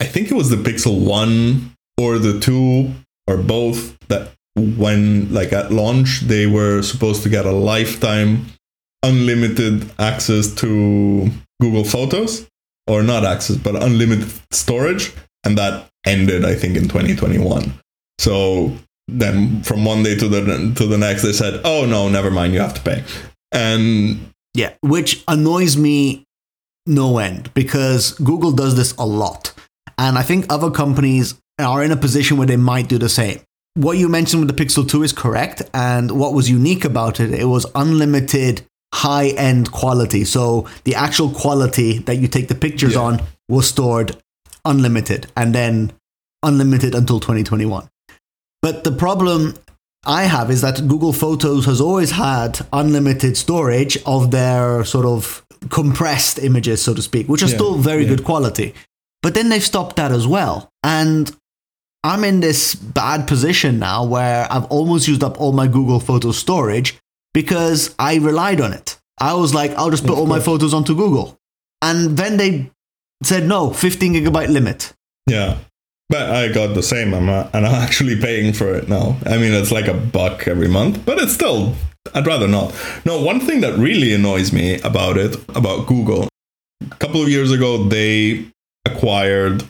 I 0.00 0.06
think 0.06 0.30
it 0.30 0.34
was 0.34 0.50
the 0.50 0.56
Pixel 0.56 1.04
1 1.04 1.70
or 1.98 2.18
the 2.18 2.40
2 2.40 2.92
or 3.28 3.36
both 3.36 3.96
that 4.08 4.32
when 4.56 5.32
like 5.32 5.52
at 5.52 5.72
launch 5.72 6.20
they 6.20 6.46
were 6.46 6.82
supposed 6.82 7.22
to 7.22 7.28
get 7.28 7.46
a 7.46 7.52
lifetime 7.52 8.46
unlimited 9.02 9.90
access 9.98 10.54
to 10.54 11.30
Google 11.60 11.84
Photos 11.84 12.46
or 12.86 13.02
not 13.02 13.24
access 13.24 13.56
but 13.56 13.82
unlimited 13.82 14.30
storage 14.50 15.12
and 15.44 15.56
that 15.58 15.88
ended 16.06 16.44
I 16.44 16.54
think 16.54 16.76
in 16.76 16.84
2021. 16.84 17.72
So 18.18 18.76
then 19.08 19.62
from 19.62 19.84
one 19.84 20.02
day 20.02 20.16
to 20.16 20.28
the 20.28 20.72
to 20.76 20.86
the 20.86 20.98
next 20.98 21.22
they 21.22 21.32
said, 21.32 21.60
"Oh 21.64 21.86
no, 21.86 22.08
never 22.08 22.30
mind, 22.30 22.52
you 22.52 22.60
have 22.60 22.74
to 22.74 22.80
pay." 22.80 23.04
And 23.52 24.32
Yeah, 24.54 24.74
which 24.82 25.24
annoys 25.28 25.76
me 25.76 26.24
no 26.86 27.18
end 27.18 27.52
because 27.54 28.12
Google 28.18 28.52
does 28.52 28.76
this 28.76 28.92
a 28.98 29.06
lot. 29.06 29.52
And 29.98 30.18
I 30.18 30.22
think 30.22 30.46
other 30.50 30.70
companies 30.70 31.34
are 31.58 31.82
in 31.82 31.90
a 31.90 31.96
position 31.96 32.36
where 32.36 32.46
they 32.46 32.56
might 32.56 32.88
do 32.88 32.98
the 32.98 33.08
same. 33.08 33.40
What 33.74 33.96
you 33.96 34.08
mentioned 34.08 34.44
with 34.44 34.54
the 34.54 34.64
Pixel 34.64 34.88
2 34.88 35.02
is 35.02 35.12
correct. 35.12 35.62
And 35.72 36.10
what 36.12 36.34
was 36.34 36.50
unique 36.50 36.84
about 36.84 37.20
it, 37.20 37.32
it 37.32 37.46
was 37.46 37.64
unlimited 37.74 38.62
high 38.94 39.28
end 39.28 39.72
quality. 39.72 40.24
So 40.24 40.68
the 40.84 40.94
actual 40.94 41.30
quality 41.30 41.98
that 42.00 42.16
you 42.16 42.28
take 42.28 42.48
the 42.48 42.54
pictures 42.54 42.92
Yeah. 42.94 43.00
on 43.00 43.22
was 43.48 43.66
stored 43.66 44.16
unlimited 44.64 45.26
and 45.36 45.54
then 45.54 45.92
unlimited 46.42 46.94
until 46.94 47.18
2021. 47.18 47.88
But 48.60 48.84
the 48.84 48.92
problem 48.92 49.54
I 50.04 50.24
have 50.24 50.50
is 50.50 50.60
that 50.60 50.86
Google 50.88 51.12
Photos 51.12 51.64
has 51.64 51.80
always 51.80 52.10
had 52.12 52.60
unlimited 52.72 53.36
storage 53.36 53.96
of 54.04 54.30
their 54.32 54.84
sort 54.84 55.06
of 55.06 55.42
compressed 55.70 56.38
images, 56.40 56.82
so 56.82 56.92
to 56.92 57.00
speak, 57.02 57.28
which 57.28 57.42
are 57.42 57.48
Yeah, 57.48 57.54
still 57.54 57.78
very 57.78 58.02
yeah. 58.02 58.10
good 58.10 58.24
quality. 58.24 58.74
But 59.22 59.34
then 59.34 59.48
they've 59.48 59.64
stopped 59.64 59.96
that 59.96 60.10
as 60.12 60.26
well. 60.26 60.68
And 60.82 61.34
I'm 62.04 62.24
in 62.24 62.40
this 62.40 62.74
bad 62.74 63.28
position 63.28 63.78
now 63.78 64.04
where 64.04 64.50
I've 64.50 64.64
almost 64.66 65.06
used 65.06 65.22
up 65.22 65.40
all 65.40 65.52
my 65.52 65.68
Google 65.68 66.00
Photos 66.00 66.36
storage 66.36 66.98
because 67.32 67.94
I 67.98 68.16
relied 68.16 68.60
on 68.60 68.72
it. 68.72 68.98
I 69.18 69.34
was 69.34 69.54
like, 69.54 69.70
I'll 69.72 69.90
just 69.90 70.06
put 70.06 70.18
all 70.18 70.26
my 70.26 70.40
photos 70.40 70.74
onto 70.74 70.96
Google. 70.96 71.38
And 71.80 72.16
then 72.16 72.36
they 72.38 72.70
said, 73.22 73.46
no, 73.46 73.72
15 73.72 74.14
gigabyte 74.14 74.48
limit. 74.48 74.92
Yeah. 75.28 75.58
But 76.08 76.30
I 76.30 76.48
got 76.48 76.74
the 76.74 76.82
same 76.82 77.14
amount, 77.14 77.54
and 77.54 77.66
I'm 77.66 77.74
actually 77.74 78.20
paying 78.20 78.52
for 78.52 78.74
it 78.74 78.88
now. 78.88 79.16
I 79.24 79.38
mean, 79.38 79.52
it's 79.52 79.72
like 79.72 79.86
a 79.86 79.94
buck 79.94 80.46
every 80.46 80.68
month, 80.68 81.06
but 81.06 81.18
it's 81.18 81.32
still, 81.32 81.74
I'd 82.14 82.26
rather 82.26 82.48
not. 82.48 82.74
No, 83.06 83.22
one 83.22 83.40
thing 83.40 83.60
that 83.60 83.78
really 83.78 84.12
annoys 84.12 84.52
me 84.52 84.80
about 84.80 85.16
it, 85.16 85.36
about 85.56 85.86
Google, 85.86 86.28
a 86.82 86.96
couple 86.96 87.22
of 87.22 87.28
years 87.28 87.50
ago, 87.50 87.84
they 87.84 88.44
acquired 88.84 89.64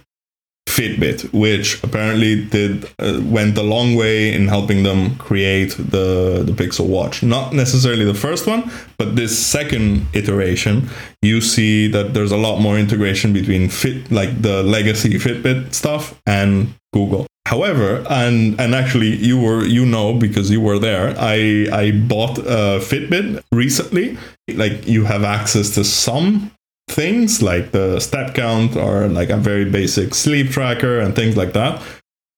Fitbit, 0.73 1.33
which 1.33 1.83
apparently 1.85 2.45
did 2.47 2.87
uh, 2.99 3.21
went 3.25 3.59
a 3.59 3.63
long 3.63 3.95
way 3.95 4.33
in 4.33 4.49
helping 4.49 4.83
them 4.85 5.17
create 5.17 5.73
the 5.77 6.43
the 6.47 6.53
Pixel 6.53 6.87
Watch. 6.87 7.23
Not 7.23 7.53
necessarily 7.53 8.07
the 8.07 8.15
first 8.15 8.47
one, 8.47 8.71
but 8.97 9.15
this 9.15 9.39
second 9.39 10.07
iteration, 10.15 10.89
you 11.21 11.41
see 11.43 11.89
that 11.89 12.15
there's 12.15 12.33
a 12.33 12.39
lot 12.39 12.61
more 12.61 12.79
integration 12.79 13.33
between 13.35 13.69
Fit, 13.69 14.11
like 14.11 14.41
the 14.41 14.63
legacy 14.63 15.11
Fitbit 15.19 15.75
stuff, 15.75 16.19
and 16.27 16.75
Google. 16.95 17.27
However, 17.47 18.03
and 18.09 18.59
and 18.59 18.75
actually, 18.75 19.17
you 19.17 19.39
were 19.39 19.65
you 19.67 19.85
know 19.85 20.15
because 20.15 20.51
you 20.51 20.61
were 20.61 20.79
there. 20.79 21.15
I 21.19 21.69
I 21.73 21.91
bought 21.91 22.39
a 22.39 22.81
Fitbit 22.81 23.43
recently. 23.53 24.17
Like 24.49 24.87
you 24.87 25.05
have 25.05 25.23
access 25.23 25.71
to 25.75 25.85
some 25.85 26.51
things 26.93 27.43
like 27.43 27.73
the 27.73 28.01
step 28.01 28.35
count 28.35 28.77
or 28.77 29.09
like 29.09 29.31
a 29.31 29.37
very 29.37 29.65
basic 29.65 30.15
sleep 30.15 30.51
tracker 30.51 30.99
and 30.99 31.15
things 31.15 31.37
like 31.37 31.53
that, 31.55 31.83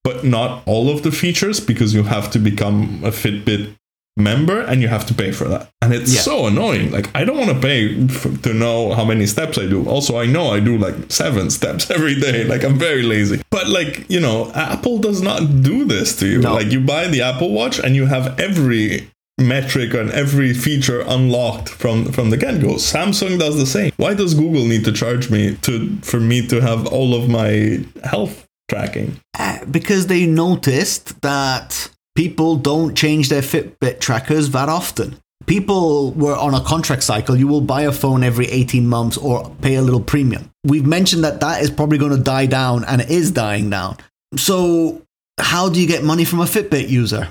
but 0.04 0.24
not 0.24 0.62
all 0.66 0.88
of 0.90 1.02
the 1.02 1.10
features 1.12 1.60
because 1.60 1.94
you 1.94 2.02
have 2.04 2.30
to 2.32 2.38
become 2.38 3.00
a 3.04 3.10
Fitbit 3.10 3.74
member 4.16 4.60
and 4.60 4.80
you 4.80 4.86
have 4.86 5.04
to 5.06 5.12
pay 5.14 5.32
for 5.32 5.48
that. 5.48 5.68
And 5.82 5.92
it's 5.92 6.14
Yeah. 6.14 6.20
so 6.20 6.46
annoying. 6.46 6.92
Like 6.92 7.08
I 7.16 7.24
don't 7.24 7.36
want 7.36 7.50
to 7.50 7.58
pay 7.60 7.96
f- 8.04 8.42
to 8.42 8.54
know 8.54 8.94
how 8.94 9.04
many 9.04 9.26
steps 9.26 9.58
I 9.58 9.66
do. 9.66 9.88
Also, 9.88 10.16
I 10.16 10.26
know 10.26 10.50
I 10.54 10.60
do 10.60 10.78
like 10.78 10.94
7 11.08 11.50
steps 11.50 11.90
every 11.96 12.14
day. 12.20 12.44
Like 12.44 12.62
I'm 12.62 12.78
very 12.78 13.02
lazy. 13.02 13.42
But 13.50 13.68
like, 13.68 14.08
you 14.08 14.20
know, 14.20 14.52
Apple 14.54 14.98
does 14.98 15.20
not 15.20 15.62
do 15.62 15.84
this 15.84 16.14
to 16.20 16.28
you. 16.28 16.40
No. 16.42 16.54
Like 16.54 16.70
you 16.70 16.80
buy 16.80 17.08
the 17.08 17.22
Apple 17.22 17.50
Watch 17.50 17.80
and 17.80 17.96
you 17.96 18.06
have 18.06 18.38
every 18.38 19.10
metric 19.38 19.94
and 19.94 20.10
every 20.10 20.54
feature 20.54 21.00
unlocked 21.00 21.68
from 21.68 22.04
from 22.12 22.30
the 22.30 22.36
get-go 22.36 22.74
samsung 22.74 23.38
does 23.38 23.56
the 23.56 23.66
same 23.66 23.90
why 23.96 24.14
does 24.14 24.32
google 24.34 24.64
need 24.64 24.84
to 24.84 24.92
charge 24.92 25.28
me 25.30 25.56
to 25.56 25.96
for 26.02 26.20
me 26.20 26.46
to 26.46 26.60
have 26.60 26.86
all 26.86 27.14
of 27.14 27.28
my 27.28 27.84
health 28.04 28.46
tracking 28.68 29.18
Uh, 29.38 29.64
because 29.70 30.06
they 30.06 30.24
noticed 30.26 31.20
that 31.22 31.90
people 32.14 32.56
don't 32.56 32.94
change 32.96 33.28
their 33.28 33.42
Fitbit 33.42 33.98
trackers 34.00 34.50
that 34.50 34.68
often. 34.68 35.16
People 35.46 36.12
were 36.12 36.36
on 36.36 36.54
a 36.54 36.60
contract 36.60 37.02
cycle. 37.02 37.36
You 37.36 37.48
will 37.48 37.60
buy 37.60 37.82
a 37.82 37.92
phone 37.92 38.22
every 38.22 38.46
18 38.46 38.86
months 38.88 39.18
or 39.18 39.50
pay 39.60 39.74
a 39.74 39.82
little 39.82 40.00
premium. 40.00 40.50
We've 40.64 40.86
mentioned 40.86 41.24
that 41.24 41.40
that 41.40 41.60
is 41.62 41.70
probably 41.70 41.98
going 41.98 42.16
to 42.16 42.22
die 42.22 42.46
down 42.46 42.84
and 42.84 43.02
it 43.02 43.10
is 43.10 43.30
dying 43.32 43.68
down. 43.68 43.98
So, 44.36 45.02
how 45.38 45.68
do 45.68 45.80
you 45.80 45.86
get 45.86 46.02
money 46.04 46.24
from 46.24 46.40
a 46.40 46.44
Fitbit 46.44 46.88
user? 46.88 47.28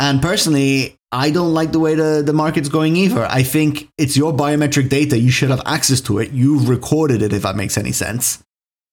And 0.00 0.22
personally, 0.22 0.96
I 1.14 1.30
don't 1.30 1.54
like 1.54 1.72
the 1.72 1.80
way 1.80 1.94
the, 1.94 2.22
the 2.24 2.32
market's 2.32 2.68
going 2.68 2.96
either. 2.96 3.24
I 3.24 3.42
think 3.42 3.88
it's 3.96 4.16
your 4.16 4.32
biometric 4.32 4.88
data. 4.88 5.18
You 5.18 5.30
should 5.30 5.50
have 5.50 5.62
access 5.64 6.00
to 6.02 6.18
it. 6.18 6.32
You've 6.32 6.68
recorded 6.68 7.22
it, 7.22 7.32
if 7.32 7.42
that 7.42 7.56
makes 7.56 7.78
any 7.78 7.92
sense 7.92 8.42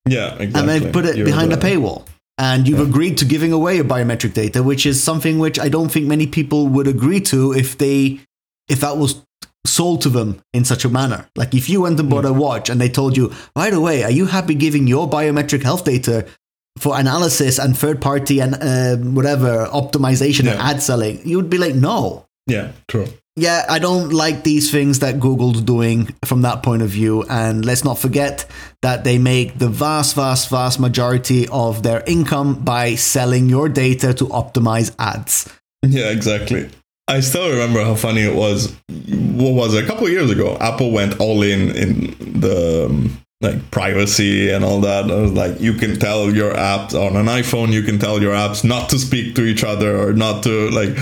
yeah 0.06 0.34
exactly 0.34 0.60
and 0.60 0.68
they've 0.68 0.92
put 0.92 1.04
it 1.04 1.16
You're 1.16 1.26
behind 1.26 1.52
a 1.52 1.56
paywall. 1.56 2.06
And 2.38 2.66
you've 2.66 2.80
agreed 2.80 3.18
to 3.18 3.24
giving 3.24 3.52
away 3.52 3.76
your 3.76 3.84
biometric 3.84 4.32
data, 4.32 4.62
which 4.62 4.86
is 4.86 5.00
something 5.00 5.38
which 5.38 5.60
I 5.60 5.68
don't 5.68 5.90
think 5.90 6.06
many 6.06 6.26
people 6.26 6.66
would 6.66 6.88
agree 6.88 7.20
to 7.20 7.52
if 7.52 7.76
they 7.76 8.20
if 8.68 8.80
that 8.80 8.96
was 8.96 9.22
sold 9.66 10.00
to 10.02 10.08
them 10.08 10.42
in 10.52 10.64
such 10.64 10.84
a 10.84 10.88
manner. 10.88 11.28
Like 11.36 11.54
if 11.54 11.68
you 11.68 11.82
went 11.82 12.00
and 12.00 12.08
bought 12.08 12.24
hmm. 12.24 12.30
a 12.30 12.32
watch 12.32 12.70
and 12.70 12.80
they 12.80 12.88
told 12.88 13.16
you, 13.16 13.32
by 13.54 13.70
the 13.70 13.80
way, 13.80 14.02
are 14.02 14.10
you 14.10 14.26
happy 14.26 14.54
giving 14.54 14.86
your 14.86 15.08
biometric 15.08 15.62
health 15.62 15.84
data 15.84 16.26
for 16.78 16.98
analysis 16.98 17.58
and 17.58 17.76
third 17.76 18.00
party 18.00 18.40
and 18.40 18.54
uh, 18.54 18.96
whatever 18.96 19.66
optimization 19.72 20.40
and 20.50 20.58
Yeah. 20.58 20.70
ad 20.70 20.82
selling? 20.82 21.20
You 21.24 21.36
would 21.36 21.50
be 21.50 21.58
like, 21.58 21.74
no. 21.74 22.24
yeah 22.48 22.72
true 22.88 23.06
Yeah, 23.36 23.64
I 23.70 23.78
don't 23.78 24.12
like 24.12 24.42
these 24.42 24.70
things 24.70 24.98
that 24.98 25.18
Google's 25.18 25.62
doing 25.62 26.14
from 26.24 26.42
that 26.42 26.62
point 26.62 26.82
of 26.82 26.90
view. 26.90 27.24
And 27.30 27.64
let's 27.64 27.82
not 27.84 27.98
forget 27.98 28.44
that 28.82 29.04
they 29.04 29.16
make 29.18 29.58
the 29.58 29.68
vast, 29.70 30.14
vast, 30.16 30.50
vast 30.50 30.78
majority 30.78 31.48
of 31.48 31.82
their 31.82 32.02
income 32.06 32.56
by 32.62 32.94
selling 32.96 33.48
your 33.48 33.68
data 33.70 34.12
to 34.14 34.24
optimize 34.26 34.92
ads. 34.98 35.48
Yeah, 35.82 36.10
exactly. 36.10 36.68
I 37.08 37.20
still 37.20 37.48
remember 37.48 37.82
how 37.82 37.94
funny 37.94 38.20
it 38.20 38.34
was. 38.34 38.74
What 39.40 39.54
was 39.54 39.74
it? 39.74 39.84
A 39.84 39.86
couple 39.86 40.06
of 40.06 40.12
years 40.12 40.30
ago, 40.30 40.56
Apple 40.60 40.90
went 40.92 41.18
all 41.18 41.42
in 41.42 41.70
in 41.74 41.92
the 42.40 42.86
um, 42.86 43.16
like 43.42 43.70
privacy 43.70 44.50
and 44.50 44.64
all 44.64 44.80
that. 44.82 45.06
Like, 45.08 45.60
you 45.60 45.74
can 45.74 45.98
tell 45.98 46.32
your 46.34 46.54
apps 46.54 46.94
on 46.94 47.16
an 47.16 47.26
iPhone, 47.26 47.72
you 47.72 47.82
can 47.82 47.98
tell 47.98 48.22
your 48.22 48.32
apps 48.34 48.64
not 48.64 48.88
to 48.90 48.98
speak 48.98 49.34
to 49.36 49.44
each 49.44 49.64
other 49.64 49.96
or 49.98 50.12
not 50.12 50.42
to 50.44 50.70
like. 50.70 50.96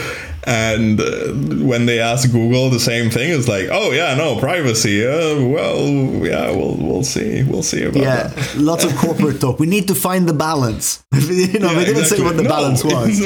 And 0.45 0.99
uh, 0.99 1.35
when 1.63 1.85
they 1.85 2.01
ask 2.01 2.33
Google 2.33 2.71
the 2.71 2.81
same 2.81 3.11
thing, 3.11 3.31
it's 3.31 3.47
like, 3.47 3.69
oh 3.71 3.91
yeah, 3.91 4.15
no 4.15 4.41
privacy. 4.41 5.05
Uh, 5.07 5.37
well, 5.47 5.87
yeah, 6.25 6.51
we'll 6.51 6.77
we'll 6.79 7.05
see, 7.05 7.43
we'll 7.43 7.63
see 7.63 7.85
about 7.85 8.03
Yeah, 8.03 8.29
that. 8.29 8.57
lots 8.57 8.83
of 8.83 8.97
corporate 8.97 9.39
talk. 9.39 9.59
We 9.61 9.67
need 9.67 9.87
to 9.89 9.95
find 9.95 10.27
the 10.27 10.33
balance. 10.33 11.05
you 11.13 11.59
know, 11.59 11.73
Yeah, 11.73 11.79
they 11.81 11.85
didn't 11.85 12.07
say 12.07 12.23
what 12.23 12.39
the 12.39 12.45
No, 12.45 12.49
balance 12.49 12.83
was. 12.93 13.21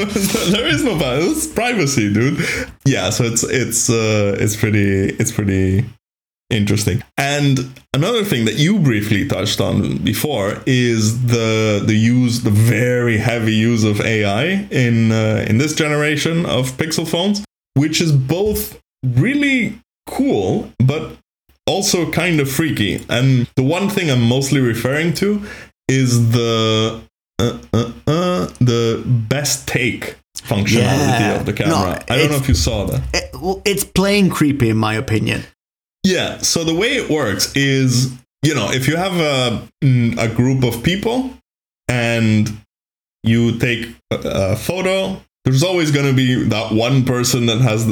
there 0.51 0.67
is 0.67 0.83
no 0.83 0.99
balance. 0.99 1.45
It's 1.45 1.53
privacy, 1.53 2.11
dude. 2.13 2.37
Yeah, 2.83 3.09
so 3.11 3.23
it's 3.23 3.43
it's 3.43 3.89
uh, 3.89 4.35
it's 4.37 4.57
pretty 4.57 5.05
it's 5.17 5.31
pretty 5.31 5.85
interesting. 6.49 7.03
And 7.17 7.79
another 7.93 8.23
thing 8.23 8.45
that 8.45 8.55
you 8.55 8.79
briefly 8.79 9.27
touched 9.27 9.59
on 9.59 9.97
before 9.99 10.61
is 10.65 11.27
the 11.27 11.81
the 11.85 11.95
use 11.95 12.41
the 12.43 12.51
very 12.51 13.17
heavy 13.17 13.53
use 13.53 13.83
of 13.83 14.01
AI 14.01 14.67
in 14.71 15.11
uh, 15.11 15.45
in 15.49 15.57
this 15.57 15.73
generation 15.75 16.45
of 16.45 16.71
Pixel 16.77 17.07
phones, 17.07 17.43
which 17.73 18.01
is 18.01 18.11
both 18.11 18.79
really 19.03 19.79
cool 20.07 20.71
but 20.79 21.17
also 21.67 22.11
kind 22.11 22.39
of 22.39 22.49
freaky. 22.49 23.03
And 23.09 23.47
the 23.55 23.63
one 23.63 23.89
thing 23.89 24.09
I'm 24.11 24.21
mostly 24.21 24.61
referring 24.61 25.13
to 25.15 25.43
is 25.87 26.31
the 26.31 27.01
uh, 27.39 27.57
uh, 27.73 27.91
uh, 28.07 28.45
the 28.59 29.03
best 29.05 29.67
take 29.67 30.15
functionality 30.37 31.19
Yeah. 31.19 31.39
of 31.39 31.45
the 31.45 31.53
camera. 31.53 32.03
No, 32.07 32.13
I 32.13 32.17
don't 32.17 32.29
know 32.31 32.37
if 32.37 32.47
you 32.47 32.53
saw 32.55 32.85
that. 32.85 33.01
It- 33.13 33.31
well, 33.41 33.61
it's 33.65 33.83
plain 33.83 34.29
creepy, 34.29 34.69
in 34.69 34.77
my 34.77 34.93
opinion. 34.93 35.43
Yeah. 36.05 36.37
So 36.37 36.63
the 36.63 36.75
way 36.75 36.97
it 36.97 37.09
works 37.09 37.51
is, 37.55 38.13
you 38.43 38.53
know, 38.53 38.69
if 38.71 38.87
you 38.87 38.95
have 38.95 39.13
a 39.13 39.67
mm, 39.83 40.17
a 40.19 40.33
group 40.33 40.63
of 40.63 40.83
people 40.83 41.31
and 41.87 42.47
you 43.23 43.57
take 43.57 43.95
a, 44.11 44.55
photo, 44.55 45.19
there's 45.45 45.63
always 45.63 45.89
going 45.89 46.05
to 46.05 46.13
be 46.13 46.43
that 46.49 46.71
one 46.73 47.05
person 47.05 47.47
that 47.47 47.59
has 47.59 47.87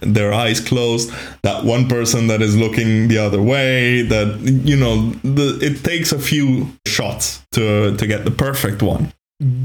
their 0.00 0.32
eyes 0.32 0.60
closed, 0.60 1.12
that 1.42 1.64
one 1.64 1.88
person 1.88 2.28
that 2.28 2.40
is 2.40 2.56
looking 2.56 3.08
the 3.08 3.18
other 3.18 3.42
way. 3.42 4.02
That 4.02 4.38
you 4.40 4.76
know, 4.76 5.10
the, 5.24 5.58
it 5.60 5.82
takes 5.82 6.12
a 6.12 6.20
few 6.20 6.68
shots 6.86 7.44
to 7.52 7.96
to 7.96 8.06
get 8.06 8.24
the 8.24 8.30
perfect 8.30 8.80
one. 8.80 9.12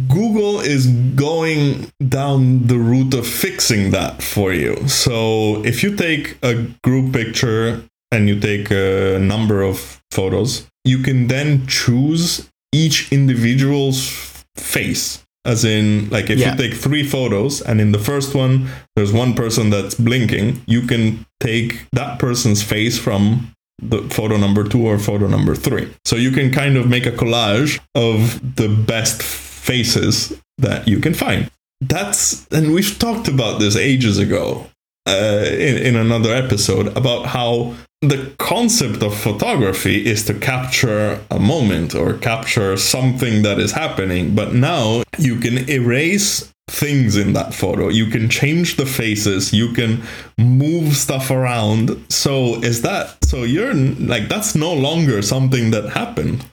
Google 0.07 0.59
is 0.59 0.87
going 1.15 1.91
down 2.07 2.67
the 2.67 2.77
route 2.77 3.13
of 3.13 3.25
fixing 3.25 3.91
that 3.91 4.21
for 4.21 4.51
you. 4.53 4.75
So 4.87 5.63
if 5.65 5.83
you 5.83 5.95
take 5.95 6.37
a 6.43 6.65
group 6.83 7.13
picture 7.13 7.81
and 8.11 8.27
you 8.27 8.39
take 8.39 8.71
a 8.71 9.19
number 9.19 9.61
of 9.61 10.01
photos, 10.11 10.67
you 10.83 10.99
can 10.99 11.27
then 11.27 11.65
choose 11.67 12.49
each 12.73 13.11
individual's 13.11 14.43
face. 14.57 15.23
As 15.45 15.63
in, 15.63 16.09
like 16.09 16.29
if 16.29 16.37
Yeah. 16.39 16.51
you 16.51 16.57
take 16.57 16.73
three 16.73 17.03
photos 17.03 17.61
and 17.61 17.79
in 17.79 17.91
the 17.93 17.99
first 17.99 18.35
one 18.35 18.67
there's 18.95 19.13
one 19.13 19.33
person 19.33 19.69
that's 19.69 19.95
blinking, 19.95 20.61
you 20.67 20.81
can 20.81 21.25
take 21.39 21.85
that 21.93 22.19
person's 22.19 22.61
face 22.61 22.97
from 22.99 23.51
the 23.81 24.01
photo 24.09 24.35
number 24.35 24.65
two 24.65 24.85
or 24.85 24.99
photo 24.99 25.27
number 25.27 25.55
three. 25.55 25.87
So 26.03 26.17
you 26.17 26.31
can 26.31 26.51
kind 26.51 26.75
of 26.75 26.89
make 26.89 27.05
a 27.05 27.11
collage 27.11 27.79
of 27.95 28.41
the 28.57 28.67
best 28.67 29.21
faces 29.69 30.11
that 30.57 30.87
you 30.87 30.99
can 30.99 31.13
find. 31.13 31.41
That's, 31.79 32.47
and 32.57 32.73
we've 32.73 32.97
talked 32.97 33.27
about 33.27 33.59
this 33.59 33.75
ages 33.75 34.17
ago 34.17 34.65
uh, 35.07 35.45
in, 35.67 35.75
in 35.87 35.95
another 35.95 36.33
episode 36.33 36.87
about 36.97 37.27
how 37.27 37.75
the 38.01 38.33
concept 38.37 39.03
of 39.03 39.13
photography 39.15 40.05
is 40.05 40.25
to 40.25 40.33
capture 40.33 41.19
a 41.29 41.39
moment 41.39 41.93
or 41.93 42.13
capture 42.13 42.77
something 42.77 43.43
that 43.43 43.59
is 43.59 43.71
happening. 43.71 44.35
But 44.35 44.53
now 44.53 45.03
you 45.17 45.35
can 45.39 45.69
erase 45.69 46.51
things 46.69 47.17
in 47.17 47.33
that 47.33 47.53
photo. 47.53 47.89
You 47.89 48.07
can 48.07 48.29
change 48.29 48.77
the 48.77 48.85
faces, 48.85 49.53
you 49.53 49.73
can 49.73 50.01
move 50.37 50.95
stuff 50.95 51.29
around. 51.29 52.05
So 52.09 52.55
is 52.63 52.81
that 52.83 53.23
so 53.25 53.43
you're 53.43 53.73
like 53.73 54.29
that's 54.29 54.55
no 54.55 54.73
longer 54.73 55.21
something 55.21 55.71
that 55.71 55.89
happened. 55.89 56.45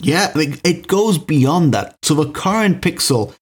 Yeah, 0.00 0.32
like 0.34 0.60
it 0.64 0.86
goes 0.86 1.18
beyond 1.18 1.74
that. 1.74 1.96
So 2.02 2.14
the 2.14 2.30
current 2.30 2.80
pixel 2.82 3.34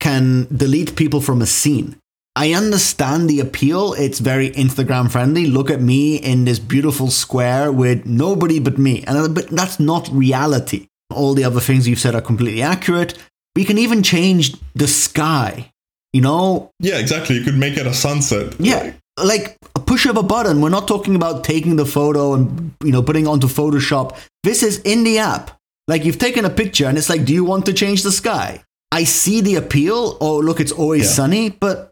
can 0.00 0.48
delete 0.54 0.96
people 0.96 1.20
from 1.20 1.42
a 1.42 1.46
scene. 1.46 1.96
I 2.34 2.54
understand 2.54 3.28
the 3.28 3.40
appeal. 3.40 3.92
It's 3.92 4.18
very 4.18 4.50
Instagram 4.50 5.10
friendly. 5.10 5.46
Look 5.46 5.70
at 5.70 5.82
me 5.82 6.16
in 6.16 6.44
this 6.44 6.58
beautiful 6.58 7.10
square 7.10 7.70
with 7.70 8.06
nobody 8.06 8.58
but 8.58 8.78
me. 8.78 9.04
And 9.06 9.18
uh, 9.18 9.28
but 9.28 9.48
that's 9.48 9.78
not 9.78 10.08
reality. 10.10 10.86
All 11.12 11.34
the 11.34 11.44
other 11.44 11.60
things 11.60 11.86
you've 11.86 11.98
said 11.98 12.14
are 12.14 12.22
completely 12.22 12.62
accurate. 12.62 13.18
We 13.54 13.66
can 13.66 13.76
even 13.76 14.02
change 14.02 14.56
the 14.74 14.88
sky. 14.88 15.70
You 16.14 16.22
know? 16.22 16.70
Yeah, 16.78 16.98
exactly. 16.98 17.36
You 17.36 17.44
could 17.44 17.56
make 17.56 17.76
it 17.76 17.86
a 17.86 17.94
sunset. 17.94 18.54
Yeah. 18.58 18.92
Like 19.22 19.58
a 19.74 19.80
push 19.80 20.06
of 20.06 20.16
a 20.16 20.22
button. 20.22 20.62
We're 20.62 20.70
not 20.70 20.88
talking 20.88 21.14
about 21.14 21.44
taking 21.44 21.76
the 21.76 21.86
photo 21.86 22.32
and 22.32 22.74
you 22.82 22.92
know 22.92 23.02
putting 23.02 23.26
onto 23.26 23.46
Photoshop. 23.46 24.18
This 24.42 24.62
is 24.62 24.78
in 24.80 25.04
the 25.04 25.18
app. 25.18 25.50
Like 25.92 26.06
you've 26.06 26.18
taken 26.18 26.46
a 26.46 26.50
picture 26.50 26.86
and 26.86 26.96
it's 26.96 27.10
like, 27.10 27.26
do 27.26 27.34
you 27.34 27.44
want 27.44 27.66
to 27.66 27.74
change 27.74 28.02
the 28.02 28.10
sky? 28.10 28.64
I 28.90 29.04
see 29.04 29.42
the 29.42 29.56
appeal. 29.56 30.16
Oh, 30.22 30.38
look, 30.38 30.58
it's 30.58 30.72
always 30.72 31.02
yeah. 31.02 31.10
sunny, 31.10 31.50
but 31.50 31.90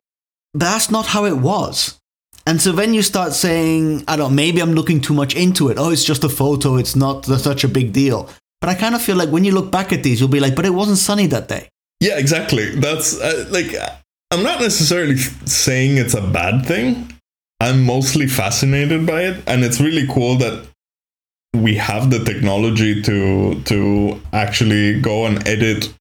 that's 0.54 0.90
not 0.90 1.04
how 1.04 1.26
it 1.26 1.36
was. 1.36 2.00
And 2.46 2.62
so 2.62 2.72
then 2.72 2.94
you 2.94 3.02
start 3.02 3.34
saying, 3.34 4.04
I 4.08 4.16
don't 4.16 4.30
know, 4.30 4.34
maybe 4.34 4.62
I'm 4.62 4.72
looking 4.72 5.02
too 5.02 5.12
much 5.12 5.36
into 5.36 5.68
it. 5.68 5.76
Oh, 5.76 5.90
it's 5.90 6.02
just 6.02 6.24
a 6.24 6.30
photo. 6.30 6.76
It's 6.76 6.96
not 6.96 7.26
such 7.26 7.62
a 7.62 7.68
big 7.68 7.92
deal. 7.92 8.30
But 8.62 8.70
I 8.70 8.74
kind 8.74 8.94
of 8.94 9.02
feel 9.02 9.16
like 9.16 9.28
when 9.28 9.44
you 9.44 9.52
look 9.52 9.70
back 9.70 9.92
at 9.92 10.02
these, 10.02 10.18
you'll 10.18 10.30
be 10.30 10.40
like, 10.40 10.56
but 10.56 10.64
it 10.64 10.70
wasn't 10.70 10.96
sunny 10.96 11.26
that 11.26 11.48
day. 11.48 11.68
Yeah, 12.00 12.18
exactly. 12.18 12.70
That's 12.76 13.20
uh, 13.20 13.48
like, 13.50 13.74
I'm 14.30 14.42
not 14.42 14.62
necessarily 14.62 15.18
saying 15.44 15.98
it's 15.98 16.14
a 16.14 16.22
bad 16.22 16.64
thing. 16.64 17.12
I'm 17.60 17.84
mostly 17.84 18.28
fascinated 18.28 19.04
by 19.04 19.24
it. 19.24 19.44
And 19.46 19.62
it's 19.62 19.78
really 19.78 20.06
cool 20.06 20.36
that 20.38 20.69
we 21.54 21.76
have 21.76 22.10
the 22.10 22.22
technology 22.24 23.02
to 23.02 23.60
to 23.64 24.20
actually 24.32 25.00
go 25.00 25.26
and 25.26 25.46
edit 25.46 25.92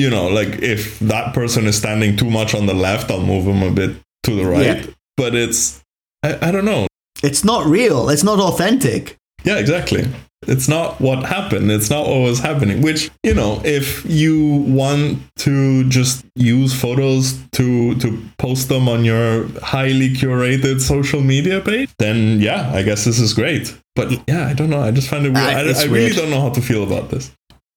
you 0.00 0.08
know, 0.08 0.28
like 0.28 0.62
if 0.62 0.98
that 1.00 1.34
person 1.34 1.66
is 1.66 1.76
standing 1.76 2.16
too 2.16 2.30
much 2.30 2.54
on 2.54 2.64
the 2.64 2.72
left, 2.72 3.10
I'll 3.10 3.20
move 3.20 3.44
him 3.44 3.62
a 3.62 3.70
bit 3.70 3.96
to 4.22 4.34
the 4.34 4.46
right. 4.46 4.64
Yeah. 4.64 4.86
But 5.18 5.34
it's, 5.34 5.82
I, 6.22 6.48
I 6.48 6.50
don't 6.50 6.64
know. 6.64 6.86
It's 7.22 7.44
not 7.44 7.66
real. 7.66 8.08
It's 8.08 8.22
not 8.22 8.38
authentic. 8.38 9.18
Yeah, 9.44 9.58
exactly. 9.58 10.08
It's 10.50 10.68
not 10.68 11.00
what 11.00 11.24
happened. 11.24 11.70
It's 11.70 11.88
not 11.88 12.06
what 12.08 12.18
was 12.18 12.40
happening. 12.40 12.82
Which, 12.82 13.10
you 13.22 13.34
know, 13.34 13.60
if 13.64 14.04
you 14.04 14.64
want 14.66 15.20
to 15.38 15.88
just 15.88 16.26
use 16.34 16.78
photos 16.78 17.38
to 17.52 17.94
to 17.96 18.22
post 18.38 18.68
them 18.68 18.88
on 18.88 19.04
your 19.04 19.46
highly 19.60 20.10
curated 20.10 20.80
social 20.80 21.20
media 21.20 21.60
page, 21.60 21.88
then 21.98 22.40
yeah, 22.40 22.70
I 22.74 22.82
guess 22.82 23.04
this 23.04 23.18
is 23.18 23.32
great. 23.32 23.74
But 23.94 24.10
yeah, 24.28 24.46
I 24.46 24.52
don't 24.52 24.70
know. 24.70 24.80
I 24.80 24.90
just 24.90 25.08
find 25.08 25.24
it 25.24 25.32
weird. 25.32 25.46
Uh, 25.46 25.74
I, 25.78 25.82
I 25.82 25.84
really 25.84 26.14
don't 26.14 26.30
know 26.30 26.40
how 26.40 26.50
to 26.50 26.60
feel 26.60 26.82
about 26.82 27.10
this 27.10 27.30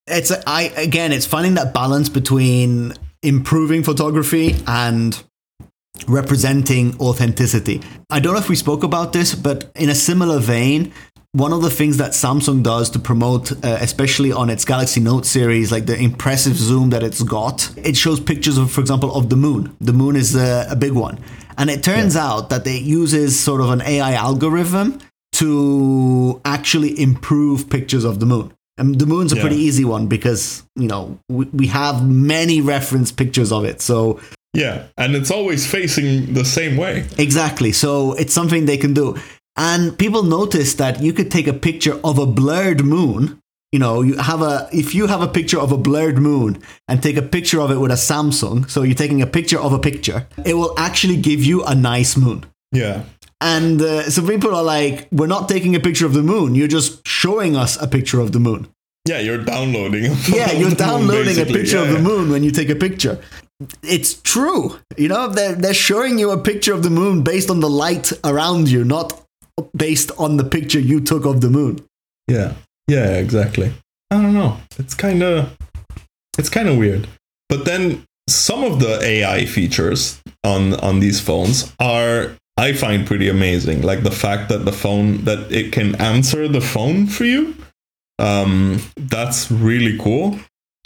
it's 0.08 0.32
I 0.46 0.64
again, 0.76 1.12
it's 1.12 1.26
finding 1.26 1.54
that 1.56 1.74
balance 1.74 2.10
between 2.10 2.94
improving 3.22 3.84
photography 3.84 4.56
and 4.68 5.22
representing 6.08 7.00
authenticity. 7.00 7.82
I 8.10 8.20
don't 8.20 8.34
know 8.34 8.40
if 8.40 8.50
we 8.50 8.56
spoke 8.56 8.84
about 8.84 9.14
this, 9.14 9.36
but 9.36 9.72
in 9.76 9.90
a 9.90 9.96
similar 9.96 10.40
vein, 10.40 10.92
one 11.34 11.52
of 11.52 11.64
the 11.64 11.70
things 11.70 11.98
that 11.98 12.12
Samsung 12.12 12.62
does 12.62 12.92
to 12.92 13.00
promote, 13.00 13.52
uh, 13.52 13.78
especially 13.82 14.32
on 14.32 14.52
its 14.52 14.66
Galaxy 14.66 15.00
Note 15.00 15.26
series, 15.26 15.72
like 15.72 15.88
the 15.88 15.98
impressive 15.98 16.56
zoom 16.56 16.92
that 16.92 17.02
it's 17.02 17.24
got, 17.24 17.76
it 17.76 17.98
shows 17.98 18.20
pictures 18.20 18.60
of, 18.60 18.72
for 18.72 18.82
example, 18.82 19.14
of 19.16 19.30
the 19.30 19.36
moon. 19.36 19.76
The 19.82 19.94
moon 19.94 20.16
is 20.16 20.36
a, 20.36 20.68
a 20.70 20.76
big 20.76 20.92
one. 20.94 21.20
And 21.58 21.72
it 21.72 21.84
turns 21.84 22.14
yeah. 22.14 22.28
out 22.28 22.50
that 22.52 22.66
it 22.68 22.84
uses 22.84 23.40
sort 23.40 23.62
of 23.62 23.72
an 23.72 23.82
AI 23.82 24.14
algorithm 24.14 25.00
to 25.34 26.40
actually 26.46 27.00
improve 27.02 27.68
pictures 27.68 28.04
of 28.04 28.20
the 28.20 28.28
moon. 28.28 28.54
And 28.78 29.00
the 29.00 29.08
moon's 29.08 29.34
a 29.34 29.36
yeah. 29.36 29.42
pretty 29.42 29.58
easy 29.58 29.86
one 29.86 30.06
because, 30.06 30.64
you 30.76 30.88
know, 30.88 31.18
we, 31.30 31.46
we 31.46 31.68
have 31.68 32.08
many 32.08 32.62
reference 32.62 33.12
pictures 33.12 33.52
of 33.52 33.66
it. 33.66 33.82
So 33.82 34.20
yeah, 34.54 34.86
and 35.00 35.16
it's 35.16 35.32
always 35.32 35.66
facing 35.66 36.34
the 36.34 36.46
same 36.46 36.78
way. 36.78 37.06
Exactly. 37.18 37.72
So 37.72 38.14
it's 38.14 38.34
something 38.34 38.66
they 38.66 38.78
can 38.78 38.94
do. 38.94 39.18
And 39.56 39.98
people 39.98 40.24
notice 40.24 40.74
that 40.76 41.02
you 41.02 41.14
could 41.14 41.30
take 41.30 41.48
a 41.48 41.54
picture 41.54 42.00
of 42.04 42.18
a 42.18 42.26
blurred 42.26 42.84
moon. 42.84 43.40
You 43.72 43.80
know, 43.80 44.02
you 44.02 44.18
have 44.18 44.42
a 44.42 44.70
if 44.72 44.94
you 44.94 45.08
have 45.08 45.22
a 45.22 45.28
picture 45.28 45.60
of 45.60 45.72
a 45.72 45.78
blurred 45.78 46.18
moon 46.18 46.62
and 46.88 47.02
take 47.02 47.18
a 47.18 47.22
picture 47.22 47.60
of 47.60 47.72
it 47.72 47.78
with 47.78 47.92
a 47.92 47.96
Samsung, 47.96 48.70
so 48.70 48.84
you're 48.84 48.96
taking 48.96 49.22
a 49.22 49.28
picture 49.28 49.60
of 49.60 49.74
a 49.74 49.80
picture, 49.80 50.28
it 50.46 50.54
will 50.56 50.78
actually 50.78 51.18
give 51.18 51.44
you 51.44 51.64
a 51.64 51.74
nice 51.74 52.16
moon. 52.16 52.46
Yeah. 52.72 53.04
And 53.42 53.82
uh, 53.82 54.10
so 54.10 54.26
people 54.26 54.56
are 54.56 54.64
like, 54.64 55.08
we're 55.12 55.28
not 55.28 55.50
taking 55.50 55.76
a 55.76 55.80
picture 55.80 56.06
of 56.06 56.14
the 56.14 56.24
moon. 56.24 56.56
You're 56.56 56.68
just 56.68 57.06
showing 57.06 57.56
us 57.56 57.82
a 57.82 57.88
picture 57.88 58.20
of 58.20 58.32
the 58.32 58.40
moon. 58.40 58.70
Yeah, 59.06 59.20
you're 59.20 59.44
downloading. 59.44 60.04
yeah, 60.30 60.52
you're 60.54 60.72
downloading 60.72 61.36
moon, 61.36 61.50
a 61.50 61.52
picture 61.52 61.78
yeah, 61.78 61.84
of 61.84 61.92
the 61.92 62.00
moon 62.00 62.32
when 62.32 62.44
you 62.44 62.52
take 62.52 62.70
a 62.70 62.76
picture. 62.76 63.20
It's 63.82 64.14
true. 64.22 64.80
You 64.98 65.10
know, 65.10 65.28
they're, 65.28 65.56
they're 65.56 65.74
showing 65.74 66.20
you 66.20 66.32
a 66.32 66.38
picture 66.38 66.74
of 66.74 66.84
the 66.84 66.90
moon 66.90 67.22
based 67.22 67.50
on 67.50 67.60
the 67.60 67.70
light 67.70 68.14
around 68.24 68.70
you, 68.70 68.86
not 68.86 69.23
based 69.76 70.12
on 70.18 70.38
the 70.38 70.44
picture 70.44 70.80
you 70.80 71.00
took 71.00 71.26
of 71.26 71.42
the 71.42 71.50
moon. 71.50 71.80
Yeah. 72.28 72.54
Yeah, 72.88 73.14
exactly. 73.16 73.72
I 74.12 74.22
don't 74.22 74.34
know. 74.34 74.58
It's 74.78 74.94
kind 74.94 75.24
of 75.24 75.56
it's 76.38 76.50
kind 76.50 76.68
of 76.68 76.78
weird. 76.78 77.08
But 77.50 77.66
then 77.66 78.06
some 78.30 78.64
of 78.64 78.80
the 78.80 79.00
AI 79.02 79.46
features 79.46 80.22
on 80.44 80.74
on 80.76 81.00
these 81.00 81.20
phones 81.20 81.74
are 81.80 82.36
I 82.58 82.74
find 82.74 83.08
pretty 83.08 83.30
amazing. 83.30 83.82
Like 83.82 84.04
the 84.04 84.12
fact 84.12 84.50
that 84.50 84.66
the 84.66 84.72
phone 84.72 85.26
that 85.26 85.52
it 85.52 85.72
can 85.72 85.96
answer 85.96 86.48
the 86.48 86.62
phone 86.62 87.08
for 87.08 87.26
you. 87.26 87.56
Um, 88.20 88.80
that's 88.96 89.50
really 89.50 89.98
cool. 89.98 90.38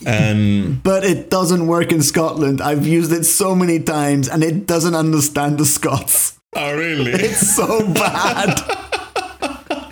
And 0.06 0.82
but 0.92 1.04
it 1.04 1.30
doesn't 1.30 1.68
work 1.68 1.92
in 1.92 2.02
Scotland. 2.02 2.62
I've 2.62 2.88
used 2.88 3.12
it 3.12 3.26
so 3.26 3.54
many 3.54 3.80
times, 3.80 4.30
and 4.30 4.44
it 4.44 4.66
doesn't 4.66 4.96
understand 4.96 5.58
the 5.58 5.66
Scots. 5.66 6.37
Oh, 6.56 6.76
really? 6.76 7.12
It's 7.28 7.56
so 7.56 7.86
bad. 7.94 8.60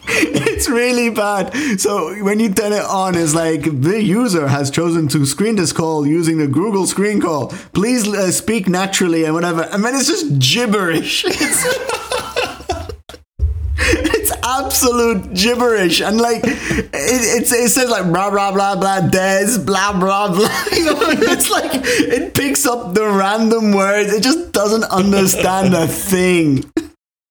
it's 0.07 0.69
really 0.69 1.09
bad. 1.09 1.53
So 1.79 2.15
when 2.23 2.39
you 2.39 2.53
turn 2.53 2.73
it 2.73 2.83
on, 2.85 3.15
it's 3.15 3.35
like 3.35 3.63
the 3.81 4.01
user 4.01 4.47
has 4.47 4.71
chosen 4.71 5.07
to 5.09 5.25
screen 5.25 5.55
this 5.55 5.73
call 5.73 6.07
using 6.07 6.37
the 6.37 6.47
Google 6.47 6.85
Screen 6.87 7.19
Call. 7.21 7.47
Please 7.73 8.07
uh, 8.07 8.31
speak 8.31 8.67
naturally 8.69 9.25
and 9.25 9.33
whatever. 9.33 9.63
And 9.63 9.83
then 9.83 9.95
it's 9.95 10.07
just 10.07 10.39
gibberish. 10.39 11.25
It's, 11.27 12.04
absolute 14.45 15.33
gibberish, 15.33 16.01
and 16.01 16.21
like 16.21 16.43
it, 16.43 16.89
it, 16.93 17.51
it 17.51 17.69
says 17.69 17.89
like 17.89 18.05
blah 18.11 18.29
blah 18.29 18.51
blah 18.51 18.75
blah 18.75 19.01
des 19.01 19.57
blah 19.59 19.99
blah 19.99 20.27
blah. 20.29 20.63
You 20.75 20.85
know, 20.85 20.97
it's 21.01 21.49
like 21.49 21.71
it 21.73 22.33
picks 22.33 22.65
up 22.65 22.93
the 22.93 23.07
random 23.07 23.73
words. 23.73 24.13
It 24.13 24.23
just 24.23 24.51
doesn't 24.51 24.85
understand 24.85 25.73
a 25.73 25.87
thing. 25.87 26.63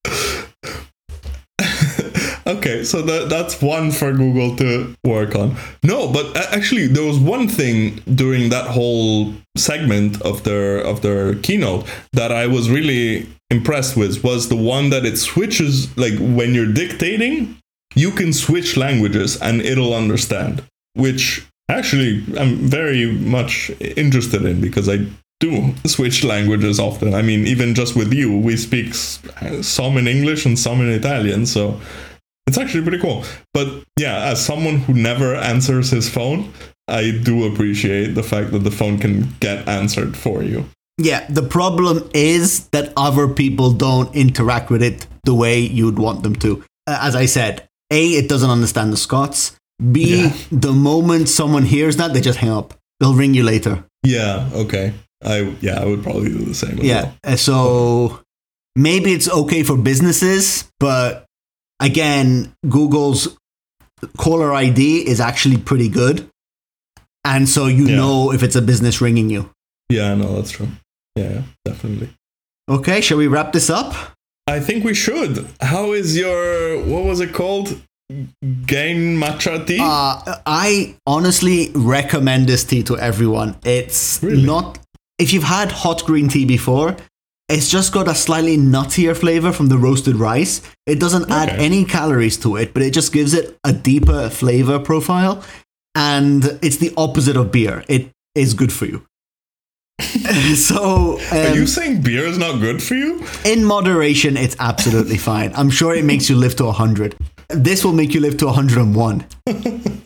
okay, 2.46 2.84
so 2.84 3.02
that 3.02 3.28
that's 3.28 3.60
one 3.62 3.90
for 3.90 4.12
Google 4.12 4.56
to 4.56 4.94
work 5.04 5.34
on. 5.34 5.56
No, 5.82 6.12
but 6.12 6.36
actually, 6.36 6.86
there 6.88 7.04
was 7.04 7.18
one 7.18 7.48
thing 7.48 8.02
during 8.14 8.50
that 8.50 8.68
whole 8.68 9.34
segment 9.56 10.20
of 10.22 10.44
their 10.44 10.80
of 10.80 11.02
their 11.02 11.34
keynote 11.36 11.86
that 12.12 12.32
I 12.32 12.46
was 12.46 12.70
really 12.70 13.26
impressed 13.54 13.96
with 13.96 14.22
was 14.22 14.48
the 14.48 14.56
one 14.56 14.90
that 14.90 15.04
it 15.04 15.16
switches 15.18 15.96
like 15.96 16.14
when 16.18 16.54
you're 16.54 16.72
dictating, 16.72 17.58
you 17.94 18.10
can 18.10 18.32
switch 18.32 18.76
languages 18.76 19.40
and 19.40 19.62
it'll 19.62 19.94
understand, 19.94 20.62
which 20.94 21.46
actually 21.68 22.24
I'm 22.38 22.56
very 22.56 23.12
much 23.12 23.70
interested 23.80 24.44
in 24.44 24.60
because 24.60 24.88
I 24.88 25.06
do 25.40 25.74
switch 25.86 26.24
languages 26.24 26.78
often. 26.78 27.14
I 27.14 27.22
mean, 27.22 27.46
even 27.46 27.74
just 27.74 27.96
with 27.96 28.12
you, 28.12 28.38
we 28.38 28.56
speak 28.56 28.94
some 28.94 29.96
in 29.96 30.06
English 30.06 30.46
and 30.46 30.58
some 30.58 30.80
in 30.80 30.90
Italian, 30.90 31.46
so 31.46 31.80
it's 32.46 32.58
actually 32.58 32.82
pretty 32.82 33.00
cool. 33.00 33.24
But 33.52 33.68
yeah, 33.98 34.24
as 34.24 34.44
someone 34.44 34.78
who 34.78 34.94
never 34.94 35.34
answers 35.34 35.90
his 35.90 36.08
phone, 36.08 36.52
I 36.88 37.10
do 37.22 37.50
appreciate 37.50 38.14
the 38.14 38.22
fact 38.22 38.52
that 38.52 38.60
the 38.60 38.70
phone 38.70 38.98
can 38.98 39.34
get 39.40 39.66
answered 39.68 40.16
for 40.16 40.42
you. 40.42 40.66
Yeah, 40.98 41.26
the 41.28 41.42
problem 41.42 42.08
is 42.14 42.68
that 42.68 42.92
other 42.96 43.26
people 43.28 43.72
don't 43.72 44.14
interact 44.14 44.70
with 44.70 44.82
it 44.82 45.06
the 45.24 45.34
way 45.34 45.58
you'd 45.60 45.98
want 45.98 46.22
them 46.22 46.36
to. 46.36 46.62
Uh, 46.86 46.98
as 47.00 47.16
I 47.16 47.26
said, 47.26 47.68
A, 47.90 48.10
it 48.10 48.28
doesn't 48.28 48.50
understand 48.50 48.92
the 48.92 48.96
Scots. 48.96 49.56
B, 49.92 50.22
yeah. 50.26 50.32
the 50.52 50.72
moment 50.72 51.28
someone 51.28 51.64
hears 51.64 51.96
that, 51.96 52.12
they 52.14 52.20
just 52.20 52.38
hang 52.38 52.50
up. 52.50 52.74
They'll 53.00 53.14
ring 53.14 53.34
you 53.34 53.42
later. 53.42 53.84
Yeah, 54.04 54.48
okay. 54.52 54.94
I 55.24 55.54
yeah, 55.60 55.80
I 55.80 55.84
would 55.86 56.02
probably 56.02 56.28
do 56.28 56.44
the 56.44 56.54
same. 56.54 56.78
yeah, 56.78 57.02
well. 57.02 57.16
Uh, 57.24 57.36
so 57.36 58.20
maybe 58.76 59.12
it's 59.12 59.28
okay 59.28 59.62
for 59.64 59.76
businesses, 59.76 60.70
but 60.78 61.24
again, 61.80 62.52
Google's 62.68 63.36
caller 64.18 64.52
ID 64.54 65.08
is 65.08 65.20
actually 65.20 65.56
pretty 65.56 65.88
good. 65.88 66.28
And 67.24 67.48
so 67.48 67.66
you 67.66 67.86
Yeah. 67.88 67.96
know 67.96 68.32
if 68.32 68.42
it's 68.42 68.54
a 68.54 68.62
business 68.62 69.00
ringing 69.00 69.30
you. 69.30 69.50
Yeah, 69.88 70.12
I 70.12 70.14
know 70.14 70.36
that's 70.36 70.50
true. 70.50 70.68
Yeah, 71.16 71.42
definitely. 71.64 72.10
Okay, 72.68 73.00
shall 73.00 73.18
we 73.18 73.26
wrap 73.26 73.52
this 73.52 73.70
up? 73.70 73.94
I 74.46 74.60
think 74.60 74.84
we 74.84 74.94
should. 74.94 75.46
How 75.60 75.92
is 75.92 76.16
your 76.16 76.82
what 76.84 77.04
was 77.04 77.20
it 77.20 77.32
called? 77.32 77.80
Genmaicha 78.44 79.66
tea? 79.66 79.78
Uh, 79.80 80.36
I 80.46 80.96
honestly 81.06 81.70
recommend 81.74 82.46
this 82.46 82.64
tea 82.64 82.82
to 82.84 82.98
everyone. 82.98 83.56
It's 83.64 84.22
Really? 84.22 84.42
not, 84.44 84.78
if 85.18 85.32
you've 85.32 85.42
had 85.44 85.72
hot 85.72 86.04
green 86.04 86.28
tea 86.28 86.44
before, 86.44 86.96
it's 87.48 87.68
just 87.70 87.92
got 87.92 88.08
a 88.08 88.14
slightly 88.14 88.56
nuttier 88.56 89.16
flavor 89.16 89.52
from 89.52 89.68
the 89.68 89.78
roasted 89.78 90.16
rice. 90.16 90.60
It 90.86 91.00
doesn't 91.00 91.30
add 91.30 91.50
Okay. 91.50 91.64
any 91.64 91.84
calories 91.84 92.36
to 92.38 92.56
it, 92.56 92.74
but 92.74 92.82
it 92.82 92.92
just 92.92 93.12
gives 93.12 93.34
it 93.34 93.56
a 93.64 93.72
deeper 93.72 94.28
flavor 94.30 94.78
profile. 94.78 95.42
And 95.94 96.44
it's 96.62 96.78
the 96.78 96.92
opposite 96.96 97.36
of 97.36 97.52
beer. 97.52 97.84
It 97.88 98.10
is 98.34 98.54
good 98.54 98.72
for 98.72 98.86
you. 98.86 99.06
so, 100.56 101.18
Are 101.32 101.48
um, 101.48 101.54
you 101.54 101.66
saying 101.66 102.02
beer 102.02 102.26
is 102.26 102.38
not 102.38 102.60
good 102.60 102.82
for 102.82 102.94
you? 102.94 103.24
in 103.44 103.64
moderation, 103.64 104.36
it's 104.36 104.56
absolutely 104.58 105.18
fine. 105.30 105.52
I'm 105.54 105.70
sure 105.70 105.94
it 105.94 106.04
makes 106.04 106.28
you 106.28 106.36
live 106.36 106.56
to 106.56 106.64
100. 106.64 107.16
This 107.48 107.84
will 107.84 107.92
make 107.92 108.14
you 108.14 108.20
live 108.20 108.36
to 108.38 108.46
101. 108.46 109.26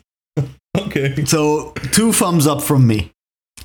Okay. 0.77 1.25
So, 1.25 1.73
two 1.93 2.13
thumbs 2.13 2.47
up 2.47 2.63
from 2.63 2.87
me. 2.87 3.11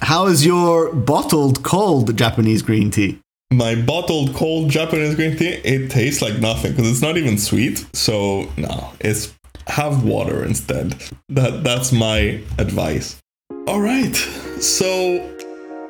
How 0.02 0.26
is 0.28 0.46
your 0.46 0.92
bottled 0.94 1.62
cold 1.64 2.16
Japanese 2.18 2.62
green 2.62 2.90
tea? 2.92 3.20
My 3.52 3.76
bottled 3.76 4.34
cold 4.34 4.70
Japanese 4.72 5.14
green 5.16 5.38
tea, 5.38 5.50
it 5.64 5.92
tastes 5.92 6.22
like 6.22 6.40
nothing 6.40 6.72
because 6.72 6.90
it's 6.90 7.02
not 7.02 7.18
even 7.18 7.38
sweet. 7.38 7.86
So 7.94 8.50
no, 8.58 8.92
it's 9.00 9.34
have 9.68 10.04
water 10.04 10.44
instead. 10.44 10.96
That 11.30 11.64
that's 11.64 11.92
my 11.92 12.42
advice. 12.58 13.20
All 13.68 13.80
right. 13.80 14.16
So 14.60 15.33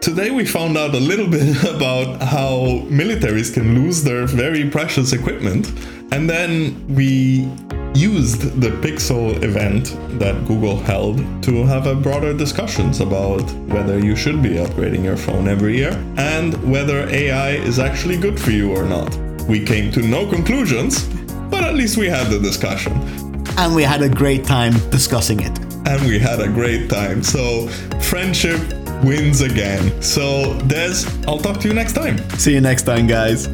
today 0.03 0.31
we 0.31 0.45
found 0.45 0.77
out 0.77 0.93
a 0.93 0.99
little 0.99 1.27
bit 1.27 1.63
about 1.75 2.21
how 2.21 2.83
militaries 2.89 3.53
can 3.53 3.73
lose 3.73 4.03
their 4.03 4.27
very 4.27 4.69
precious 4.69 5.13
equipment, 5.13 5.71
and 6.11 6.29
then 6.29 6.85
we 6.93 7.49
used 7.95 8.59
the 8.59 8.69
Pixel 8.85 9.41
event 9.43 9.97
that 10.19 10.35
Google 10.45 10.75
held 10.75 11.17
to 11.43 11.63
have 11.63 11.87
a 11.87 11.95
broader 11.95 12.33
discussions 12.33 12.99
about 12.99 13.49
whether 13.71 13.97
you 13.97 14.15
should 14.15 14.43
be 14.43 14.55
upgrading 14.55 15.05
your 15.05 15.15
phone 15.15 15.47
every 15.47 15.77
year 15.77 15.93
and 16.17 16.53
whether 16.69 17.07
AI 17.09 17.51
is 17.51 17.79
actually 17.79 18.17
good 18.17 18.37
for 18.37 18.51
you 18.51 18.75
or 18.75 18.83
not. 18.83 19.15
We 19.47 19.63
came 19.63 19.89
to 19.93 20.01
no 20.01 20.27
conclusions, 20.29 21.07
but 21.49 21.63
at 21.63 21.75
least 21.75 21.97
we 21.97 22.07
had 22.07 22.27
the 22.29 22.39
discussion 22.39 22.93
And 23.57 23.75
we 23.75 23.83
had 23.83 24.01
a 24.01 24.09
great 24.09 24.43
time 24.43 24.73
discussing 24.89 25.39
it. 25.41 25.62
And 25.86 26.05
we 26.07 26.19
had 26.19 26.39
a 26.39 26.47
great 26.47 26.89
time. 26.89 27.23
So, 27.23 27.67
friendship 28.01 28.59
wins 29.03 29.41
again. 29.41 30.01
So, 30.01 30.57
Dez, 30.67 31.27
I'll 31.27 31.39
talk 31.39 31.59
to 31.61 31.67
you 31.67 31.73
next 31.73 31.93
time. 31.93 32.17
See 32.38 32.53
you 32.53 32.61
next 32.61 32.84
time, 32.84 33.07
guys. 33.07 33.47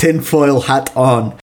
Tinfoil 0.00 0.66
hat 0.66 0.96
on. 0.96 1.34